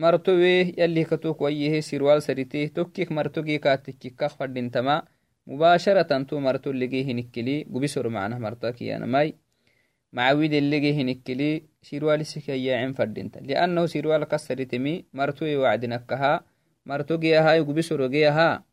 martowe 0.00 0.72
yalih 0.80 1.04
katuk 1.10 1.36
wayehe 1.44 1.82
sirwal 1.82 2.24
sarite 2.24 2.72
tokkik 2.72 3.10
martogi 3.10 3.60
katekkikah 3.60 4.32
fadintama 4.32 5.04
mubasharatan 5.44 6.24
tu 6.24 6.40
martolege 6.40 7.04
hinikkili 7.04 7.68
gubisor 7.68 8.08
macnah 8.08 8.40
martakiyanamai 8.40 9.36
معود 10.12 10.52
اللي 10.52 11.02
هنكلي 11.02 11.62
سيروال 11.82 12.26
سكياعين 12.26 12.92
فردينتا. 12.92 13.38
لأنه 13.38 13.86
سيروال 13.86 14.24
كسر 14.24 14.64
تمي 14.64 15.04
مرتو 15.12 15.46
وعدنكها 15.46 16.44
مرتو 16.86 17.18
جيها 17.18 17.54
يقبسر 17.54 18.06
جيها 18.06 18.64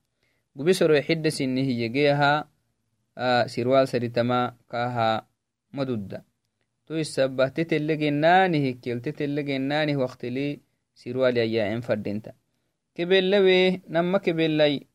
قبسر 0.59 0.93
يحد 0.93 1.27
سنه 1.27 1.87
جيها 1.87 2.49
آه 3.17 3.45
سيروال 3.45 3.87
سريتما 3.87 4.55
كاها 4.71 5.27
مدودة. 5.73 6.23
تو 6.87 6.95
السبة 6.95 7.47
تتلقي 7.47 8.09
ناني 8.09 8.71
هكيل 8.71 9.01
تتلقي 9.01 9.57
ناني 9.57 9.95
وقت 9.95 10.25
لي 10.25 10.59
سيروال 10.95 11.37
ياعين 11.37 11.81
فردينتا. 11.81 12.33
كبل 12.95 13.29
لوي 13.29 13.81
نما 13.89 14.17
كبل 14.17 14.51
لي 14.51 14.87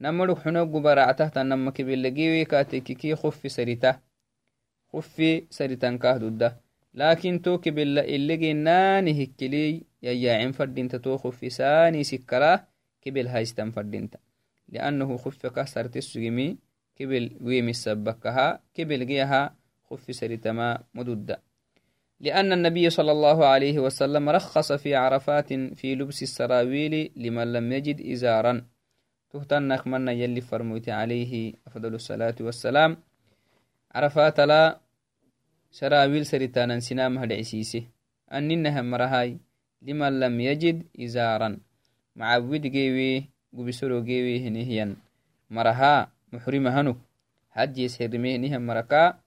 نما 0.00 0.24
لك 0.24 0.38
حنوق 0.38 0.68
برعته 0.68 1.42
نما 1.42 1.70
كبل 1.70 2.02
لقيوي 2.02 2.44
كاتيكي 2.44 3.14
خف 3.14 3.52
سريته. 3.52 4.09
خفي 4.92 5.46
سريتان 5.50 5.98
كاهدودة 5.98 6.56
لكن 6.94 7.42
تو 7.42 7.58
كبلا 7.58 8.04
إلغي 8.04 8.52
ناني 8.52 9.24
هكلي 9.24 9.82
يياعين 10.02 10.52
فردينتا 10.52 10.98
تو 10.98 11.16
خفي 11.16 11.50
ساني 11.50 12.04
سكرا 12.04 12.64
كبل 13.02 13.26
هايستان 13.26 13.70
فردينتا 13.70 14.18
لأنه 14.68 15.16
خفي 15.16 15.50
كسر 15.50 15.86
تسجمي 15.86 16.58
كبل 16.96 17.36
ويمي 17.40 17.70
السبكها 17.70 18.60
كبل 18.74 19.06
جيها 19.06 19.56
خفي 19.90 20.12
سريتما 20.12 20.78
مدودة 20.94 21.42
لأن 22.20 22.52
النبي 22.52 22.90
صلى 22.90 23.12
الله 23.12 23.46
عليه 23.46 23.78
وسلم 23.78 24.28
رخص 24.28 24.72
في 24.72 24.94
عرفات 24.94 25.52
في 25.52 25.94
لبس 25.94 26.22
السراويل 26.22 27.12
لمن 27.16 27.52
لم 27.52 27.72
يجد 27.72 28.00
إزارا 28.12 28.66
تهتنك 29.30 29.86
من 29.86 30.08
يلي 30.08 30.40
فرموت 30.40 30.88
عليه 30.88 31.54
أفضل 31.66 31.94
الصلاة 31.94 32.34
والسلام 32.40 32.96
carafatala 33.92 34.80
sharawil 35.70 36.24
saritanan 36.24 36.80
sinaamah 36.80 37.26
dhecisiise 37.26 37.80
anninaha 38.30 38.82
marahay 38.82 39.38
liman 39.82 40.14
lam 40.22 40.34
yajid 40.40 40.86
izaaran 40.94 41.60
macawidigeewee 42.14 43.26
gubisorogeeweehenihiyan 43.54 44.96
marahaa 45.50 46.08
muxrimahanuk 46.32 46.98
hajjees 47.50 47.98
herimehenihan 47.98 48.62
maraka. 48.62 49.18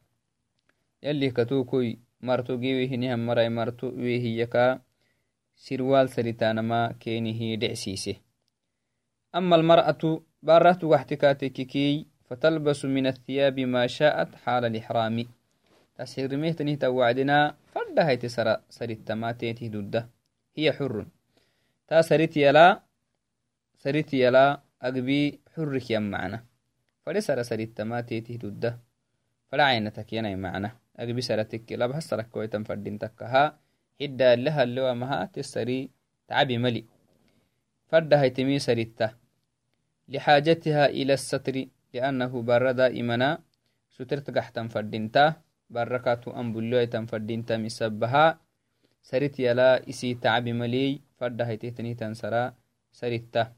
Yalihkatoukoy 1.04 2.00
marto 2.24 2.56
geewehenihan 2.58 3.20
maray 3.20 3.50
marto 3.52 3.92
wehiyaka 3.92 4.80
sirwal 5.56 6.08
saritanama 6.08 6.96
keenihi 7.00 7.58
dhecsiise 7.60 8.14
ama 9.36 9.56
almar'atu 9.60 10.24
baarahtu 10.40 10.90
waxtikaatekikeey 10.96 12.08
فتلبس 12.30 12.86
من 12.86 13.08
الثياب 13.08 13.60
ما 13.60 13.88
شاءت 13.88 14.36
حال 14.36 14.66
الإحرام. 14.66 15.26
تسحير 15.98 16.38
مهتنه 16.38 16.76
توعدنا 16.76 17.56
فردها 17.74 18.12
يتسرى 18.12 18.58
سريت 18.70 19.08
تماتيته 19.08 19.68
ضده 19.68 20.10
هي 20.56 20.72
حر. 20.74 21.06
تا 21.88 22.02
سريت 22.02 22.38
يلا 22.38 22.82
سريت 23.78 24.14
يلا 24.14 24.62
أقبي 24.82 25.40
حرك 25.56 25.92
يم 25.92 26.12
معنا. 26.12 26.46
فلسر 27.06 27.42
سريتما 27.44 28.02
تيتي 28.02 28.38
دودة 28.38 28.80
فلا 29.52 29.64
عينتك 29.64 30.14
يناي 30.14 30.36
معنا. 30.36 30.72
أقبي 30.98 31.22
سرتك 31.22 31.72
لبها 31.72 32.00
سرك 32.00 32.30
كويتم 32.30 32.64
فردين 32.64 33.00
تكها. 33.00 33.60
حدا 34.02 34.36
لها 34.36 34.64
اللي 34.64 34.96
مها 34.96 35.26
تسري 35.26 35.90
تعبي 36.28 36.58
ملي. 36.58 36.86
فرد 37.88 38.14
هيتمي 38.14 38.60
سريتا 38.60 39.14
لحاجتها 40.10 40.86
إلى 40.86 41.14
الستر. 41.14 41.66
لأنه 41.94 42.42
برد 42.42 42.80
إمنا 42.80 43.40
سترت 43.90 44.38
قحتم 44.38 44.68
فردينتا 44.68 45.34
بركاتو 45.70 46.32
أنبلوية 46.32 46.94
فردينتا 47.10 47.58
مسبها 47.58 48.40
سريت 49.04 49.40
يلا 49.40 49.90
إسي 49.90 50.14
تعبي 50.14 50.54
ملي 50.54 51.02
فرد 51.18 51.42
هيتهتني 51.42 51.94
تنسرا 51.96 52.54
سريتا. 52.92 53.54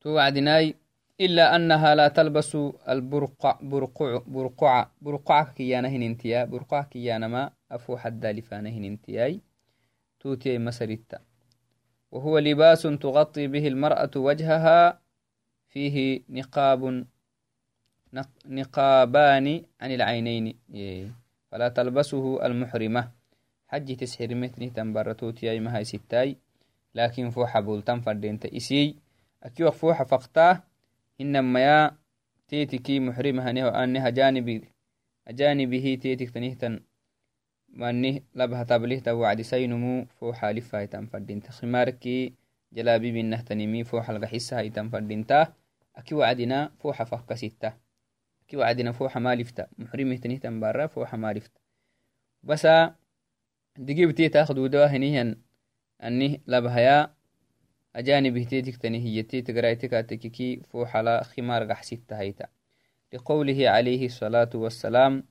توعدناي 0.00 0.74
إلا 1.20 1.56
أنها 1.56 1.94
لا 1.94 2.08
تلبس 2.08 2.56
البرقع 2.88 3.58
برقع 3.62 4.22
برقع 4.26 4.88
برقع 5.02 5.42
كيانا 5.42 5.88
هننتيا 5.88 6.44
برقع 6.44 6.82
كيانا 6.82 7.28
ما 7.28 7.50
أفو 7.70 7.96
حد 7.96 8.26
لفانا 8.26 8.70
هننتياي. 8.70 9.40
توتي 10.20 10.58
مسريتا 10.58 11.18
وهو 12.12 12.38
لباس 12.38 12.82
تغطي 12.82 13.46
به 13.46 13.68
المرأة 13.68 14.10
وجهها 14.16 15.03
فيه 15.74 16.22
نقاب 16.28 17.04
نقابان 18.46 19.62
عن 19.80 19.90
العينين. 19.90 20.54
فلا 21.50 21.68
تلبسه 21.68 22.46
المحرمة. 22.46 23.10
حج 23.68 23.96
تسحر 23.96 24.34
متني 24.34 24.70
تنبرتوتي 24.70 25.50
أي 25.50 25.60
مهاي 25.60 25.84
ستاي. 25.84 26.36
لكن 26.94 27.30
فوحة 27.30 27.60
بولتن 27.60 28.00
فردين 28.00 28.38
تأسي. 28.38 28.96
أكيو 29.42 29.70
فوحة 29.70 30.04
فقطاه 30.04 30.62
إنما 31.20 31.60
يا 31.60 31.96
تيتكي 32.48 33.00
محرمة 33.00 33.50
أنها 33.50 34.10
جانبي 34.10 34.62
أجانبه 35.28 35.98
تيتك 36.02 36.30
تنهتن. 36.30 36.80
ماني 37.68 38.22
لبها 38.34 38.62
تبليه 38.62 38.98
توعد 38.98 39.42
سينمو. 39.42 40.04
فوحة 40.04 40.52
لفا 40.52 40.78
يتم 40.78 41.06
فردينتا 41.06 41.50
خماركي 41.50 42.32
جلابي 42.72 43.12
بنه 43.12 43.40
تنمي. 43.40 43.84
فوحة 43.84 44.16
الغحيسة 44.16 44.60
يتم 44.60 44.88
فردينتا 44.88 45.52
أكي 45.96 46.14
وعدنا 46.14 46.72
فوحة 46.78 47.04
فهك 47.04 47.34
ستة. 47.34 47.72
أكي 48.42 48.56
وعدنا 48.56 48.92
فوحة 48.92 49.20
ما 49.20 49.34
لفتا. 49.34 49.66
محرمه 49.78 50.16
تنهتن 50.16 50.60
برا 50.60 50.86
فوحة 50.86 51.16
ما 51.16 51.32
لفتا. 51.32 51.60
بس 52.42 52.66
دقيب 53.78 54.10
تي 54.10 54.28
تاخدو 54.28 54.66
دوا 54.66 54.86
هنيهن 54.86 55.36
أني 56.02 56.42
لبهيا 56.46 57.14
أجانب 57.96 58.48
تيتك 58.48 58.76
تنهي 58.76 59.22
تيتك 59.22 59.54
رايتك 59.56 59.94
أتككي 59.94 60.60
فوحة 60.60 61.22
خمار 61.22 61.66
غحسيتا 61.66 62.18
هيتا. 62.20 62.46
لقوله 63.12 63.70
عليه 63.70 64.06
الصلاة 64.06 64.50
والسلام 64.54 65.24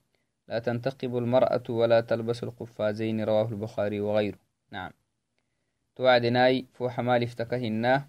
لا 0.48 0.58
تنتقب 0.58 1.16
المرأة 1.16 1.62
ولا 1.68 2.00
تلبس 2.00 2.42
القفازين. 2.44 3.24
رواه 3.24 3.48
البخاري 3.48 4.00
وغيره. 4.00 4.38
نعم. 4.70 4.90
توعدناي 5.96 6.66
فو 6.72 6.88
حمال 6.88 7.22
افتكهنا 7.22 8.08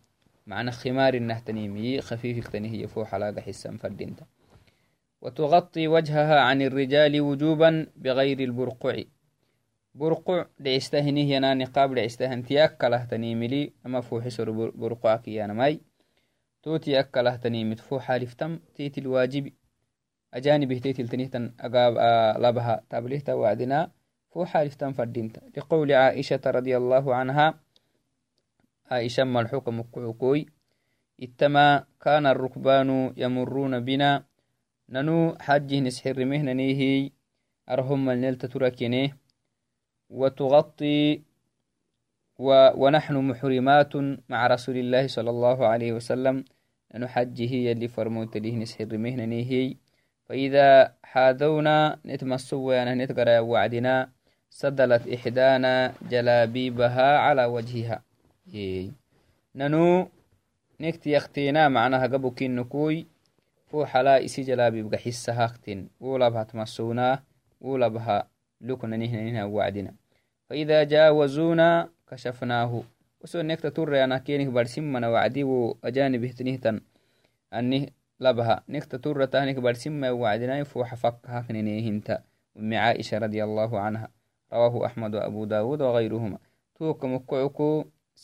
معنى 0.51 0.71
خمار 0.71 1.19
نهتنمي 1.19 2.01
خفيف 2.01 2.47
تنهي 2.47 2.87
فو 2.87 3.05
حلاقة 3.05 3.41
حسا 3.41 3.77
فردينتا 3.77 4.25
وتغطي 5.21 5.87
وجهها 5.87 6.39
عن 6.39 6.61
الرجال 6.61 7.21
وجوبا 7.21 7.87
بغير 7.95 8.39
البرقع. 8.39 9.03
برقع 9.95 10.45
لعستهنه 10.59 11.19
ينا 11.19 11.53
نقاب 11.53 11.93
لعستهن 11.93 12.43
تياكله 12.43 13.05
تنيملي 13.05 13.73
أما 13.85 14.01
فو 14.01 14.21
حسر 14.21 14.51
برقعك 14.69 15.29
ماي 15.29 15.81
توتي 16.63 16.99
أكله 16.99 17.35
تنيمت 17.35 17.79
فو 17.79 17.99
حالفتم 17.99 18.59
تيتي 18.75 19.01
الواجب. 19.01 19.51
أجانبه 20.33 20.77
تيتي 20.77 21.01
التنيتن 21.01 21.53
أقاب 21.59 21.93
لبها 22.43 22.83
تابليهتا 22.89 23.33
وعدنا 23.33 23.91
فو 24.31 24.45
حالفتان 24.45 24.93
فردينتا 24.93 25.41
لقول 25.57 25.91
عائشة 25.91 26.41
رضي 26.45 26.77
الله 26.77 27.15
عنها 27.15 27.59
عائشة 28.91 29.23
ملحوق 29.23 29.69
مكعكوي 29.69 30.45
إتما 31.23 31.83
كان 32.01 32.25
الركبان 32.25 33.13
يمرون 33.17 33.79
بنا. 33.79 34.23
ننو 34.89 35.35
حجه 35.39 35.79
نسحر 35.79 36.25
مهننيه 36.25 37.09
أرهم 37.69 38.09
النلت 38.09 38.45
تركنيه 38.45 39.17
وتغطي 40.09 41.21
و... 42.39 42.47
ونحن 42.81 43.15
محرمات 43.15 43.93
مع 44.29 44.47
رسول 44.47 44.77
الله 44.77 45.07
صلى 45.07 45.29
الله 45.29 45.67
عليه 45.67 45.91
وسلم. 45.93 46.45
ننو 46.95 47.07
حجه 47.07 47.51
يلي 47.53 47.87
فرموت 47.87 48.37
ليه 48.37 48.55
نسحر 48.55 48.97
مهننيه 48.97 49.75
فإذا 50.25 50.93
حاذونا 51.03 51.99
نتمسوا 52.05 52.73
يعني 52.73 53.03
نتقرأ 53.03 53.39
وعدنا. 53.39 54.11
سدلت 54.49 55.07
إحدانا 55.07 55.93
جلابيبها 56.11 57.17
على 57.17 57.45
وجهها. 57.45 58.10
إيه. 58.53 58.91
ننو 59.55 60.09
نكت 60.81 61.07
يختينا 61.07 61.69
معناها 61.69 62.07
قبوكين 62.07 62.55
نكوي. 62.55 63.07
فو 63.67 63.85
حلا 63.85 64.25
إسي 64.25 64.41
جلابيب 64.41 64.93
قحسها 64.93 65.45
اختين 65.45 65.89
ولا 65.99 66.29
بها 66.29 66.43
تمسونا 66.43 67.23
ولا 67.61 67.87
بها 67.87 68.27
لكنا 68.61 68.97
نهنا 68.97 69.23
نهنا 69.23 69.45
وعدنا 69.45 69.93
فإذا 70.49 70.83
جاوزونا 70.83 71.89
كشفناه. 72.07 72.83
وسو 73.21 73.41
نكت 73.41 73.67
تر 73.67 74.03
أنا 74.03 74.17
كينك 74.17 74.47
برسمنا 74.47 75.09
وعدي 75.09 75.43
وأجانب 75.43 76.23
اهتنهتن 76.23 76.81
أني 77.53 77.93
لبها. 78.19 78.63
نكت 78.69 78.95
تر 78.95 79.25
تهنك 79.25 79.55
برسمنا 79.55 80.11
وعدنا 80.11 80.63
فو 80.63 80.83
حفك 80.83 81.15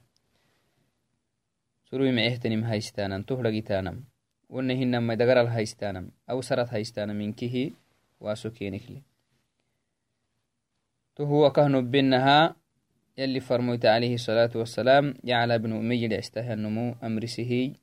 سرو 1.91 2.11
مئة 2.11 2.35
تنم 2.35 2.63
هايستانا 2.63 3.23
تهرقي 3.27 3.61
تانم 3.61 4.03
ونهن 4.49 4.97
ما 4.97 5.13
دقر 5.13 5.41
الهايستانم 5.41 6.11
أو 6.29 6.41
سرت 6.41 6.69
هايستانا 6.73 7.13
منكه 7.13 7.71
واسو 8.19 8.49
كينكلي 8.49 9.01
تو 11.15 11.23
هو 11.23 11.51
كهنو 11.51 11.81
بينها 11.81 12.55
يلي 13.17 13.39
فرميت 13.39 13.85
عليه 13.85 14.13
الصلاة 14.13 14.51
والسلام 14.55 15.13
يعلى 15.23 15.57
بن 15.57 15.71
أمي 15.73 16.07
لعسته 16.07 16.53
النمو 16.53 16.95
أمرسه 17.03 17.73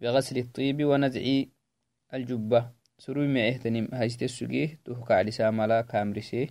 بغسل 0.00 0.38
الطيب 0.38 0.84
ونزع 0.84 1.44
الجبة. 2.14 2.70
سروي 2.98 3.28
معه 3.28 3.56
تنم. 3.56 3.88
هايست 3.92 4.22
السجيه. 4.22 4.80
تهك 4.84 5.10
على 5.10 5.30
ساملا 5.30 5.80
كامرسه 5.80 6.46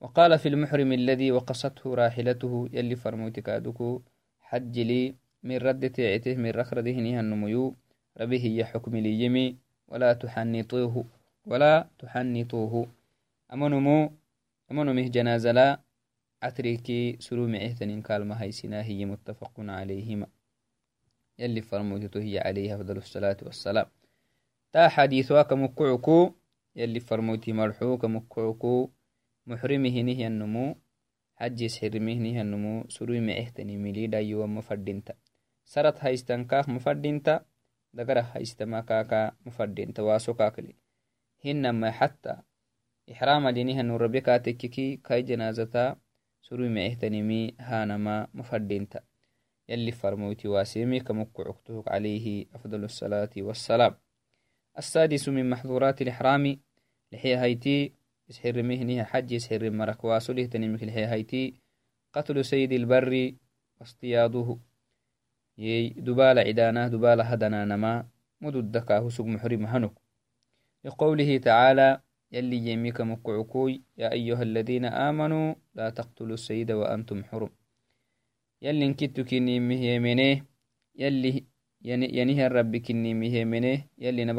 وقال 0.00 0.38
في 0.38 0.48
المحرم 0.48 0.92
الذي 0.92 1.32
وقصته 1.32 1.94
راحلته. 1.94 2.68
يلي 2.72 2.96
فرموت 2.96 3.40
كادوكو. 3.40 4.02
حج 4.40 4.78
لي 4.78 5.14
من 5.42 5.56
رد 5.56 5.90
تعته 5.90 6.34
من 6.34 6.50
رخرده 6.50 6.90
نيها 6.90 7.20
النميو 7.20 7.76
ربه 8.20 8.36
هي 8.36 8.68
لي 8.86 9.24
يمي. 9.24 9.56
ولا 9.88 10.12
تحنطوه. 10.12 11.04
ولا 11.46 11.88
تحنطوه. 11.98 12.86
أمنمو 13.52 14.12
أمنمه 14.70 15.08
جنازة 15.08 15.52
لا. 15.52 15.80
عتريكي 16.42 17.16
سرو 17.20 17.46
معهتن 17.48 18.02
كالما 18.02 18.42
هيسنا 18.42 18.82
هي 18.82 19.04
متفق 19.04 19.52
عليهما. 19.58 20.26
يلي 21.38 21.62
فرموتته 21.62 22.20
هي 22.22 22.38
عليه 22.38 22.74
أفضل 22.74 22.96
الصلاة 22.96 23.36
والسلام. 23.42 23.86
تا 24.74 24.88
حديثها 24.88 25.42
كمكعكو 25.42 26.34
يلي 26.76 27.00
فرموتي 27.00 27.52
مرحو 27.52 27.98
كمكعكو 27.98 28.90
محرمه 29.46 30.02
نهي 30.02 30.26
النمو 30.26 30.76
حجيس 31.34 31.78
حرمه 31.78 32.14
نهي 32.14 32.40
النمو 32.40 32.88
سرو 32.88 33.20
معهتن 33.20 33.66
مليدا 33.66 34.20
يوم 34.20 34.58
مفردينتا. 34.58 35.14
سرت 35.64 36.04
هايستنكاك 36.04 36.68
مفردينتا 36.68 37.44
دقرة 37.94 38.20
هايستما 38.20 38.80
كاكا 38.80 39.32
مفردينتا 39.46 40.02
واسو 40.02 40.34
كاكلي. 40.34 40.74
هنما 41.44 41.90
حتى 41.90 42.36
إحرام 43.12 43.48
دينها 43.48 43.82
نربكا 43.82 44.36
تككي 44.36 44.96
كاي 44.96 45.22
جنازتا 45.22 45.96
سروي 46.42 46.68
معهتنمي 46.68 47.54
هانما 47.60 48.28
مفردينتا. 48.34 49.00
يلي 49.68 49.92
فرموتي 49.92 50.48
واسيمي 50.48 51.00
كمكعكتهك 51.00 51.88
عليه 51.88 52.46
أفضل 52.54 52.84
الصلاة 52.84 53.30
والسلام. 53.36 54.03
السادس 54.78 55.28
من 55.28 55.50
محظورات 55.50 56.02
الإحرام 56.02 56.60
لحي 57.12 57.34
هايتي 57.34 57.92
يسحر 58.28 58.62
مهنها 58.62 59.04
حج 59.04 59.32
يسحر 59.32 59.70
مرك 59.70 60.04
واسله 60.04 60.46
تنمك 60.46 60.82
لحي 60.82 61.04
هايتي. 61.04 61.54
قتل 62.12 62.44
سيد 62.44 62.72
البر 62.72 63.32
واصطياده. 63.80 64.58
يي 65.58 65.88
دبال 65.88 66.38
عدانه 66.38 66.88
دبال 66.88 67.20
هدنا 67.20 67.64
نما 67.64 68.08
مددكاه 68.40 69.08
سق 69.08 69.24
محرم 69.24 69.66
هنك. 69.66 69.92
لقوله 70.84 71.38
تعالى 71.38 72.00
يلي 72.32 72.56
يميك 72.56 73.00
مكعكوي 73.00 73.82
يا 73.96 74.12
أيها 74.12 74.42
الذين 74.42 74.84
آمنوا 74.84 75.54
لا 75.74 75.90
تقتلوا 75.90 76.34
السيد 76.34 76.72
وأنتم 76.72 77.24
حرم. 77.24 77.50
يلي 78.62 78.86
انكتو 78.86 79.24
كني 79.24 79.60
مهيمنه 79.60 80.46
يلي 80.94 81.44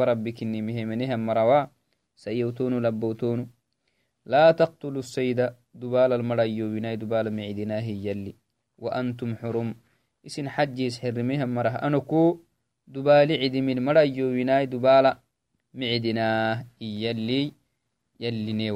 رب 0.10 0.30
كني 0.38 0.62
مهيمنه 0.62 1.16
مروا 1.16 1.62
سيوتون 2.16 2.74
لبوتون 2.86 3.40
لا 4.26 4.52
تقتلوا 4.52 5.00
السيد 5.06 5.40
دبال 5.74 6.14
المرأيو 6.14 6.66
بناي 6.74 6.96
دبال 6.98 7.26
معدناه 7.38 7.88
يلي 8.08 8.34
وأنتم 8.78 9.36
حرم. 9.36 9.70
isin 10.26 10.50
xajis 10.50 10.98
xirimihan 10.98 11.46
marah 11.46 11.78
anoko 11.86 12.42
dubali 12.90 13.38
cidimin 13.38 13.78
marayyowinai 13.78 14.66
dubala 14.66 15.22
micidinah 15.78 16.66
iyalli 16.82 17.54
yalline 18.18 18.74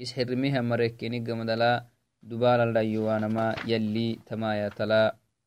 isxirimihan 0.00 0.64
marekkenigamadala 0.64 1.70
dubalaldayowanama 2.28 3.46
yalli 3.70 4.08
tamayatala 4.28 5.00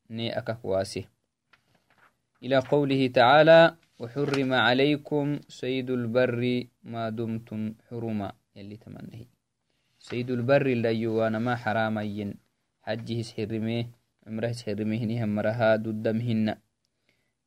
ne 0.09 0.29
akak 0.29 0.61
wase 0.63 1.09
إلى 2.43 2.59
قوله 2.59 3.07
تعالى 3.07 3.59
وحرم 3.99 4.51
عليكم 4.53 5.25
سيد 5.47 5.89
البر 5.89 6.63
ما 6.83 7.09
دمتم 7.09 7.61
حرما 7.87 8.29
يلي 8.55 8.77
تمنه 8.83 9.21
سيد 9.99 10.31
البر 10.31 10.65
اللي 10.65 11.07
ما 11.39 11.55
حرامين 11.55 12.29
حجه 12.83 13.21
سحرمه 13.21 13.85
عمره 14.27 14.51
سحرمه 14.51 15.01
نهم 15.07 15.29
مرها 15.35 15.75
ددمهن 15.75 16.47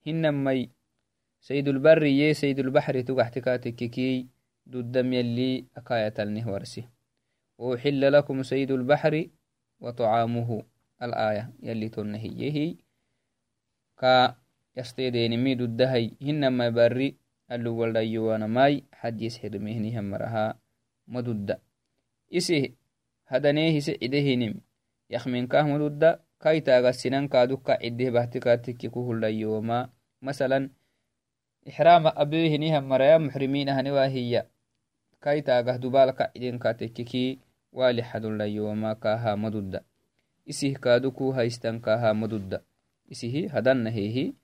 هن 0.06 0.22
مي 0.44 0.75
سيد 1.46 1.68
البر 1.68 2.02
يه 2.02 2.32
سيد 2.32 2.58
البحر 2.58 3.00
تقحتكاتككي 3.00 4.26
ددم 4.66 5.12
يلي 5.12 5.70
أكاية 5.78 6.16
النهورسي 6.18 6.82
وحل 7.58 8.02
لكم 8.12 8.42
سيد 8.42 8.70
البحر 8.70 9.14
وطعامه 9.80 10.50
الآية 11.02 11.44
يلي 11.62 11.88
تنهيه 11.88 12.74
كا 13.94 14.34
yastedenimi 14.76 15.56
duddahay 15.56 16.12
hinamai 16.20 16.68
bari 16.68 17.08
aluwaldayyowanamai 17.48 18.84
xajis 18.92 19.40
xirmehnihan 19.40 20.04
maraha 20.04 20.60
madudda 21.08 21.56
isi 22.28 22.76
hadanee 23.24 23.72
hise 23.72 23.96
cidehinim 23.96 24.60
yakminkah 25.08 25.64
madudda 25.64 26.20
kaitagasinan 26.44 27.32
kaadukka 27.32 27.80
cideh 27.80 28.12
bahtikatiki 28.12 28.92
kuhuldayowama 28.92 29.88
masalan 30.20 30.68
ixrama 30.68 30.85
abehinihan 32.16 32.84
maraya 32.84 33.18
muxriminahaniwa 33.18 34.06
hiya 34.08 34.46
kaitagah 35.20 35.78
dubalka 35.78 36.30
cidenkatekiki 36.34 37.38
wali 37.72 38.02
xaduldayowama 38.02 38.94
kaha 38.94 39.36
madudda 39.36 39.82
isih 40.46 40.78
kaaduku 40.78 41.32
haistan 41.32 41.80
kaha 41.80 42.14
madudda 42.14 42.62
isihi 43.10 43.50
hadannahehi 43.50 44.34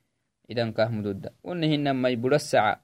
idan 0.48 0.74
kahmudodda 0.74 1.30
wonna 1.44 1.66
hinamai 1.66 2.16
burasaca 2.16 2.82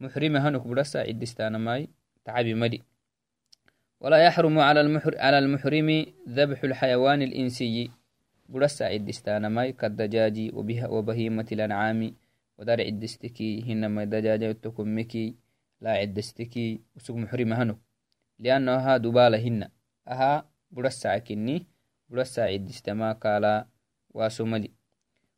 محرمة 0.00 0.48
هنك 0.48 0.60
برسا 0.60 0.98
عدستان 0.98 1.56
ماي 1.56 1.88
تعبي 2.24 2.54
مدي 2.54 2.82
ولا 4.00 4.16
يحرم 4.16 4.58
على 4.58 4.80
المحر 4.80 5.18
على 5.18 5.38
المحرم 5.38 6.06
ذبح 6.28 6.64
الحيوان 6.64 7.22
الإنسي 7.22 7.90
برسا 8.48 8.84
عدستان 8.84 9.46
ماي 9.46 9.72
كالدجاج 9.72 10.50
وبهيمة 10.88 11.46
الأنعام 11.52 12.14
ودار 12.58 12.80
عدستكي 12.80 13.62
هنما 13.72 14.04
دجاجة 14.04 14.52
تكمكي 14.52 15.36
لا 15.80 15.90
عدستكي 15.90 16.80
وسوق 16.96 17.16
محرمة 17.16 17.62
هنك 17.62 17.78
لأنها 18.38 18.96
دبالة 18.96 19.38
هن 19.38 19.68
أها 20.08 20.50
برسا 20.70 21.18
كني 21.18 21.66
برسا 22.08 22.40
عدستما 22.40 23.12
كالا 23.12 23.66
واسملي 24.10 24.70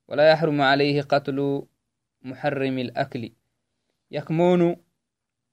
ولا 0.09 0.31
يحرم 0.31 0.61
عليه 0.61 1.03
قتل 1.03 1.67
محرم 2.23 2.79
الأكل. 2.79 3.33
يكمون 4.11 4.77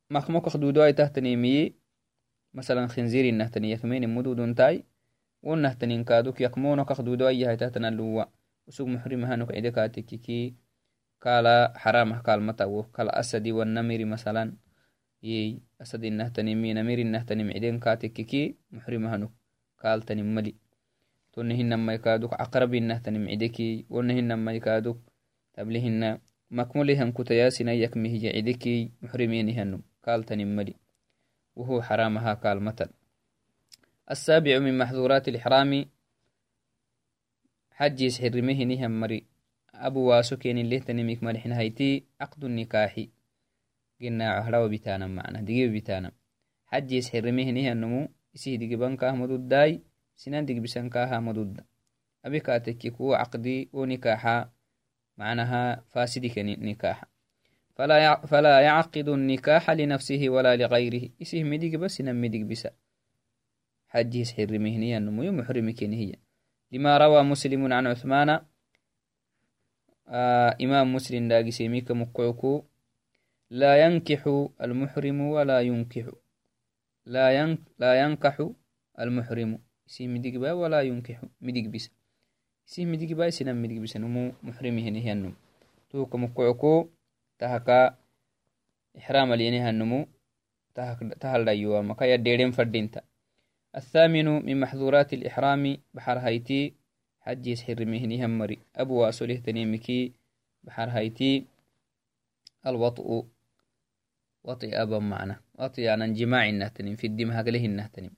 مخموك 0.09 0.49
خدودو 0.49 0.89
تهتني 0.89 1.35
مي. 1.35 1.75
مثلا 2.53 2.87
خنزير 2.87 3.29
النهتني 3.29 3.71
يثمين 3.71 4.09
مدود 4.15 4.55
تاي 4.55 4.83
والنهتنين 5.43 6.03
كادوك 6.03 6.41
يكمون 6.41 6.83
كخدودو 6.83 7.27
أيها 7.27 7.55
تهتنا 7.55 7.87
اللوا 7.87 8.25
وسوق 8.67 8.87
محرم 8.87 9.25
هانوك 9.25 9.55
عدكا 9.55 9.87
يي 15.23 15.61
أسد 15.81 16.03
النهتني 16.03 16.55
مي 16.55 16.73
نمير 16.73 16.99
النهتني 16.99 17.43
معدين 17.43 17.79
كاتككي 17.79 18.55
محرم 18.71 19.05
هانوك 19.05 19.31
قال 19.83 20.01
تني 20.01 20.21
ملي. 20.21 20.55
تنهن 21.33 21.73
ما 21.73 21.93
يكادوك 21.93 22.33
عقربين 22.33 23.01
تنمعدكي 23.01 23.85
ونهن 23.89 24.33
ما 24.33 24.53
يكادوك 24.53 24.99
تبلهن 25.53 26.19
مكملهم 26.51 27.11
كتياسنا 27.11 27.73
يكمه 27.73 28.17
جعدكي 28.17 28.91
محرمينهن 29.01 29.81
قال 30.05 30.23
تنملي 30.23 30.75
وهو 31.55 31.81
حرامها 31.81 32.33
قال 32.33 32.59
مثل 32.59 32.89
السابع 34.11 34.59
من 34.59 34.77
محظورات 34.77 35.27
الإحرام 35.27 35.85
حج 37.71 38.01
يسحرمه 38.01 38.63
نهم 38.63 38.99
مري. 38.99 39.34
النكاح. 42.43 43.05
قلنا 44.01 44.29
عهلا 44.29 44.67
بتانا 44.67 45.07
معنا 45.07 45.41
دقيب 45.41 45.73
بتانا 45.73 46.11
حج 46.65 46.91
يسحرمه 46.91 47.51
نهم 47.51 47.77
نمو 47.77 48.09
يسيه 48.35 48.55
دقيبان 48.55 48.97
كاهمد 48.97 49.31
الداي 49.31 49.81
sinan 50.15 50.45
digbisankaha 50.47 51.21
madudda 51.21 51.63
abikatekki 52.23 52.91
kuwa 52.91 53.17
caqdi 53.19 53.69
wo 53.73 53.85
nikaxa 53.85 54.55
معناها 55.17 55.83
فاسد 55.87 56.25
نكاح. 56.39 57.05
فلا 57.75 58.25
فلا 58.25 58.59
يعقد 58.59 59.09
النكاح 59.09 59.71
لنفسه 59.71 60.29
ولا 60.29 60.55
لغيره. 60.55 61.09
اسه 61.21 61.43
مدق 61.43 61.75
بس 61.79 62.01
نمدق 62.01 62.39
بس 62.39 62.67
حجه 63.87 64.23
سحر 64.23 64.59
مهنيا 64.59 64.99
نمو 64.99 65.31
محرم 65.31 65.75
هي. 65.79 66.15
لما 66.71 66.97
imam 70.57 70.85
muslim 70.89 71.27
dagisemika 71.27 71.93
mukkuku 71.97 72.65
laa 73.49 73.75
yankixu 73.75 74.53
almuxrimu 74.57 75.33
walaa 75.33 75.61
yunkixu 75.61 76.13
laa 77.05 77.95
yankaxu 78.01 78.55
almuxrimu 78.93 79.57
isih 79.87 80.09
midigba 80.09 80.55
walaa 80.55 80.81
yunkixu 80.81 81.25
midigbisa 81.41 81.91
isih 82.67 82.85
midigba 82.85 83.27
isinan 83.27 83.57
midigbisanumu 83.57 84.33
muxrimihenihyanum 84.41 85.33
tuuka 85.89 86.17
mukkuku 86.17 86.89
tahaka 87.37 87.97
ixram 88.93 89.31
alyenihanumu 89.31 90.07
tahaldhayuwa 91.19 91.83
makaya 91.83 92.17
deren 92.17 92.51
fadinta 92.51 93.01
athaminu 93.73 94.41
min 94.41 94.57
maxdhurat 94.57 95.09
baxar 95.11 95.57
baxarhayti 95.93 96.75
hajis 97.25 97.65
xirimehinihammari 97.65 98.59
abuwa 98.73 99.13
solehtanimikii 99.13 100.13
baxarhaytii 100.63 101.45
alwau 102.63 103.27
waiaba 104.43 105.01
mana 105.01 105.35
waianan 105.57 106.13
jimaacinahtanim 106.13 106.95
fidimahaglehinahtanim 106.97 108.13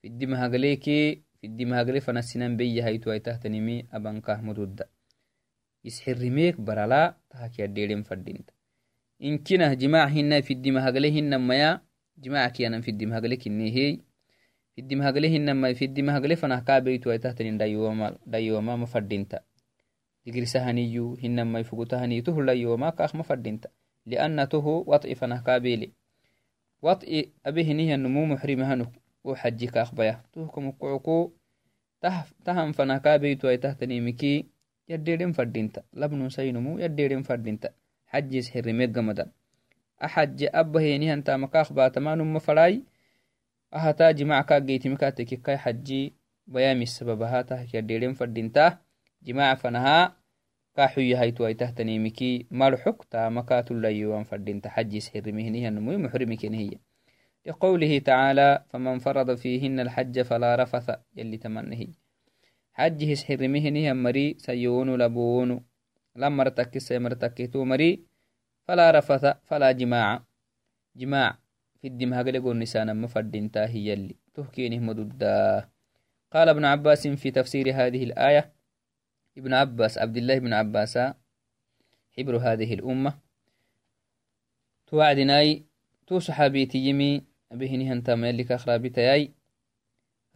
fidimahagleekii 0.00 1.22
fidimahagle 1.40 2.00
fanasinan 2.00 2.56
beyyahaytuwaitahtanimi 2.56 3.86
abankah 3.90 4.42
mududda 4.42 4.86
isxirimeek 5.88 6.56
baralaa 6.58 7.14
tahakiyadheeren 7.30 8.02
fadhinta. 8.04 8.52
Inkinah 9.18 9.76
jimaac 9.78 10.10
hinna 10.12 10.42
fidimahagle 10.42 11.10
hinna 11.10 11.38
maya 11.38 11.80
jimaac 12.18 12.52
kiyanan 12.54 12.82
fidimahagle 12.82 13.36
kinneehey 13.36 13.98
fidimhagle 14.76 15.28
hinamai 15.28 15.74
fidimhagle 15.74 16.36
fanah 16.36 16.60
kaabeytuwaitahtanindhayoma 16.68 18.76
mafadhinta 18.76 19.40
digrisahaniyu 20.24 21.16
hinamai 21.16 21.64
fugutahaniyu 21.64 22.22
tuhu 22.22 22.44
dhayoma 22.44 22.92
kaah 22.92 23.14
mafadhinta 23.14 23.72
lianna 24.06 24.46
tuhu 24.46 24.84
wat'i 24.86 25.16
fanah 25.16 25.42
kaabeele 25.42 25.96
wat'i 26.82 27.32
abehinihanumuu 27.40 28.36
muxrimahanuk 28.36 28.92
u 29.24 29.34
xaji 29.34 29.66
kaah 29.74 29.90
baya. 29.90 30.22
Tuhkamukucuku 30.30 31.34
tahan 32.44 32.76
fanah 32.76 33.02
kaabeytuwaitahtanimikii 33.02 34.46
yadheedhen 34.86 35.34
fadhinta 35.34 35.82
labnusainumu 35.92 36.78
yadheedhen 36.78 37.24
fadhinta 37.24 37.72
xajis 38.12 38.52
hirimegamada 38.54 39.26
axaje 39.98 40.46
abahenihantamakaah 40.52 41.72
baatamanuma 41.72 42.40
fadhaai 42.40 42.84
fadai 43.70 43.80
ahata 43.80 44.12
jimac 44.12 44.46
kaageytimikatekikai 44.46 45.58
xaji 45.58 46.14
bayamis 46.46 46.96
sababahatah 46.96 47.66
kiaderen 47.66 48.14
fadinta 48.14 48.78
jimac 49.22 49.58
fanaha 49.58 50.16
kaxuyahaytuaitahtanimiki 50.76 52.46
marxuk 52.50 53.08
tamakatulayoan 53.10 54.24
fadinta 54.24 54.70
xajis 54.70 55.12
hirimihnihanumui 55.12 55.96
muxrimikenihiya 55.96 56.78
لقوله 57.46 57.98
تعالى 57.98 58.64
فمن 58.74 58.98
فرض 58.98 59.34
فيهن 59.34 59.80
الحج 59.80 60.22
فلا 60.22 60.56
رفث 60.58 60.90
يلي 61.16 61.38
تمنه 61.38 61.86
حج 62.74 62.98
هسحر 63.12 63.48
مهنه 63.48 63.92
مري 63.92 64.34
سيون 64.38 64.98
لبون 64.98 65.64
لما 66.16 66.42
ارتكي 66.42 66.78
سيمرتكي 66.80 67.50
مري 67.54 68.02
فلا 68.66 68.90
رفث 68.90 69.24
فلا 69.46 69.72
جماع 69.72 70.22
جماع 70.96 71.38
فدم 71.82 72.14
هقلقون 72.14 72.58
نسانا 72.58 72.92
مفردين 72.92 73.50
هي 73.56 73.92
اللي. 73.92 74.16
تهكينه 74.34 74.78
مددا 74.78 75.68
قال 76.32 76.48
ابن 76.48 76.64
عباس 76.64 77.08
في 77.08 77.30
تفسير 77.30 77.70
هذه 77.70 78.04
الآية 78.04 78.52
ابن 79.38 79.54
عباس 79.54 79.98
عبد 79.98 80.16
الله 80.16 80.38
بن 80.38 80.52
عباس 80.52 80.98
حبر 82.18 82.36
هذه 82.36 82.74
الأمة. 82.74 83.18
توعدناي 84.86 85.64
تو 86.06 86.18
صحابيتي 86.18 86.78
يمي 86.78 87.22
بهنه 87.50 87.92
انت 87.92 88.10
ملك 88.10 88.52
أخرابتي 88.52 89.32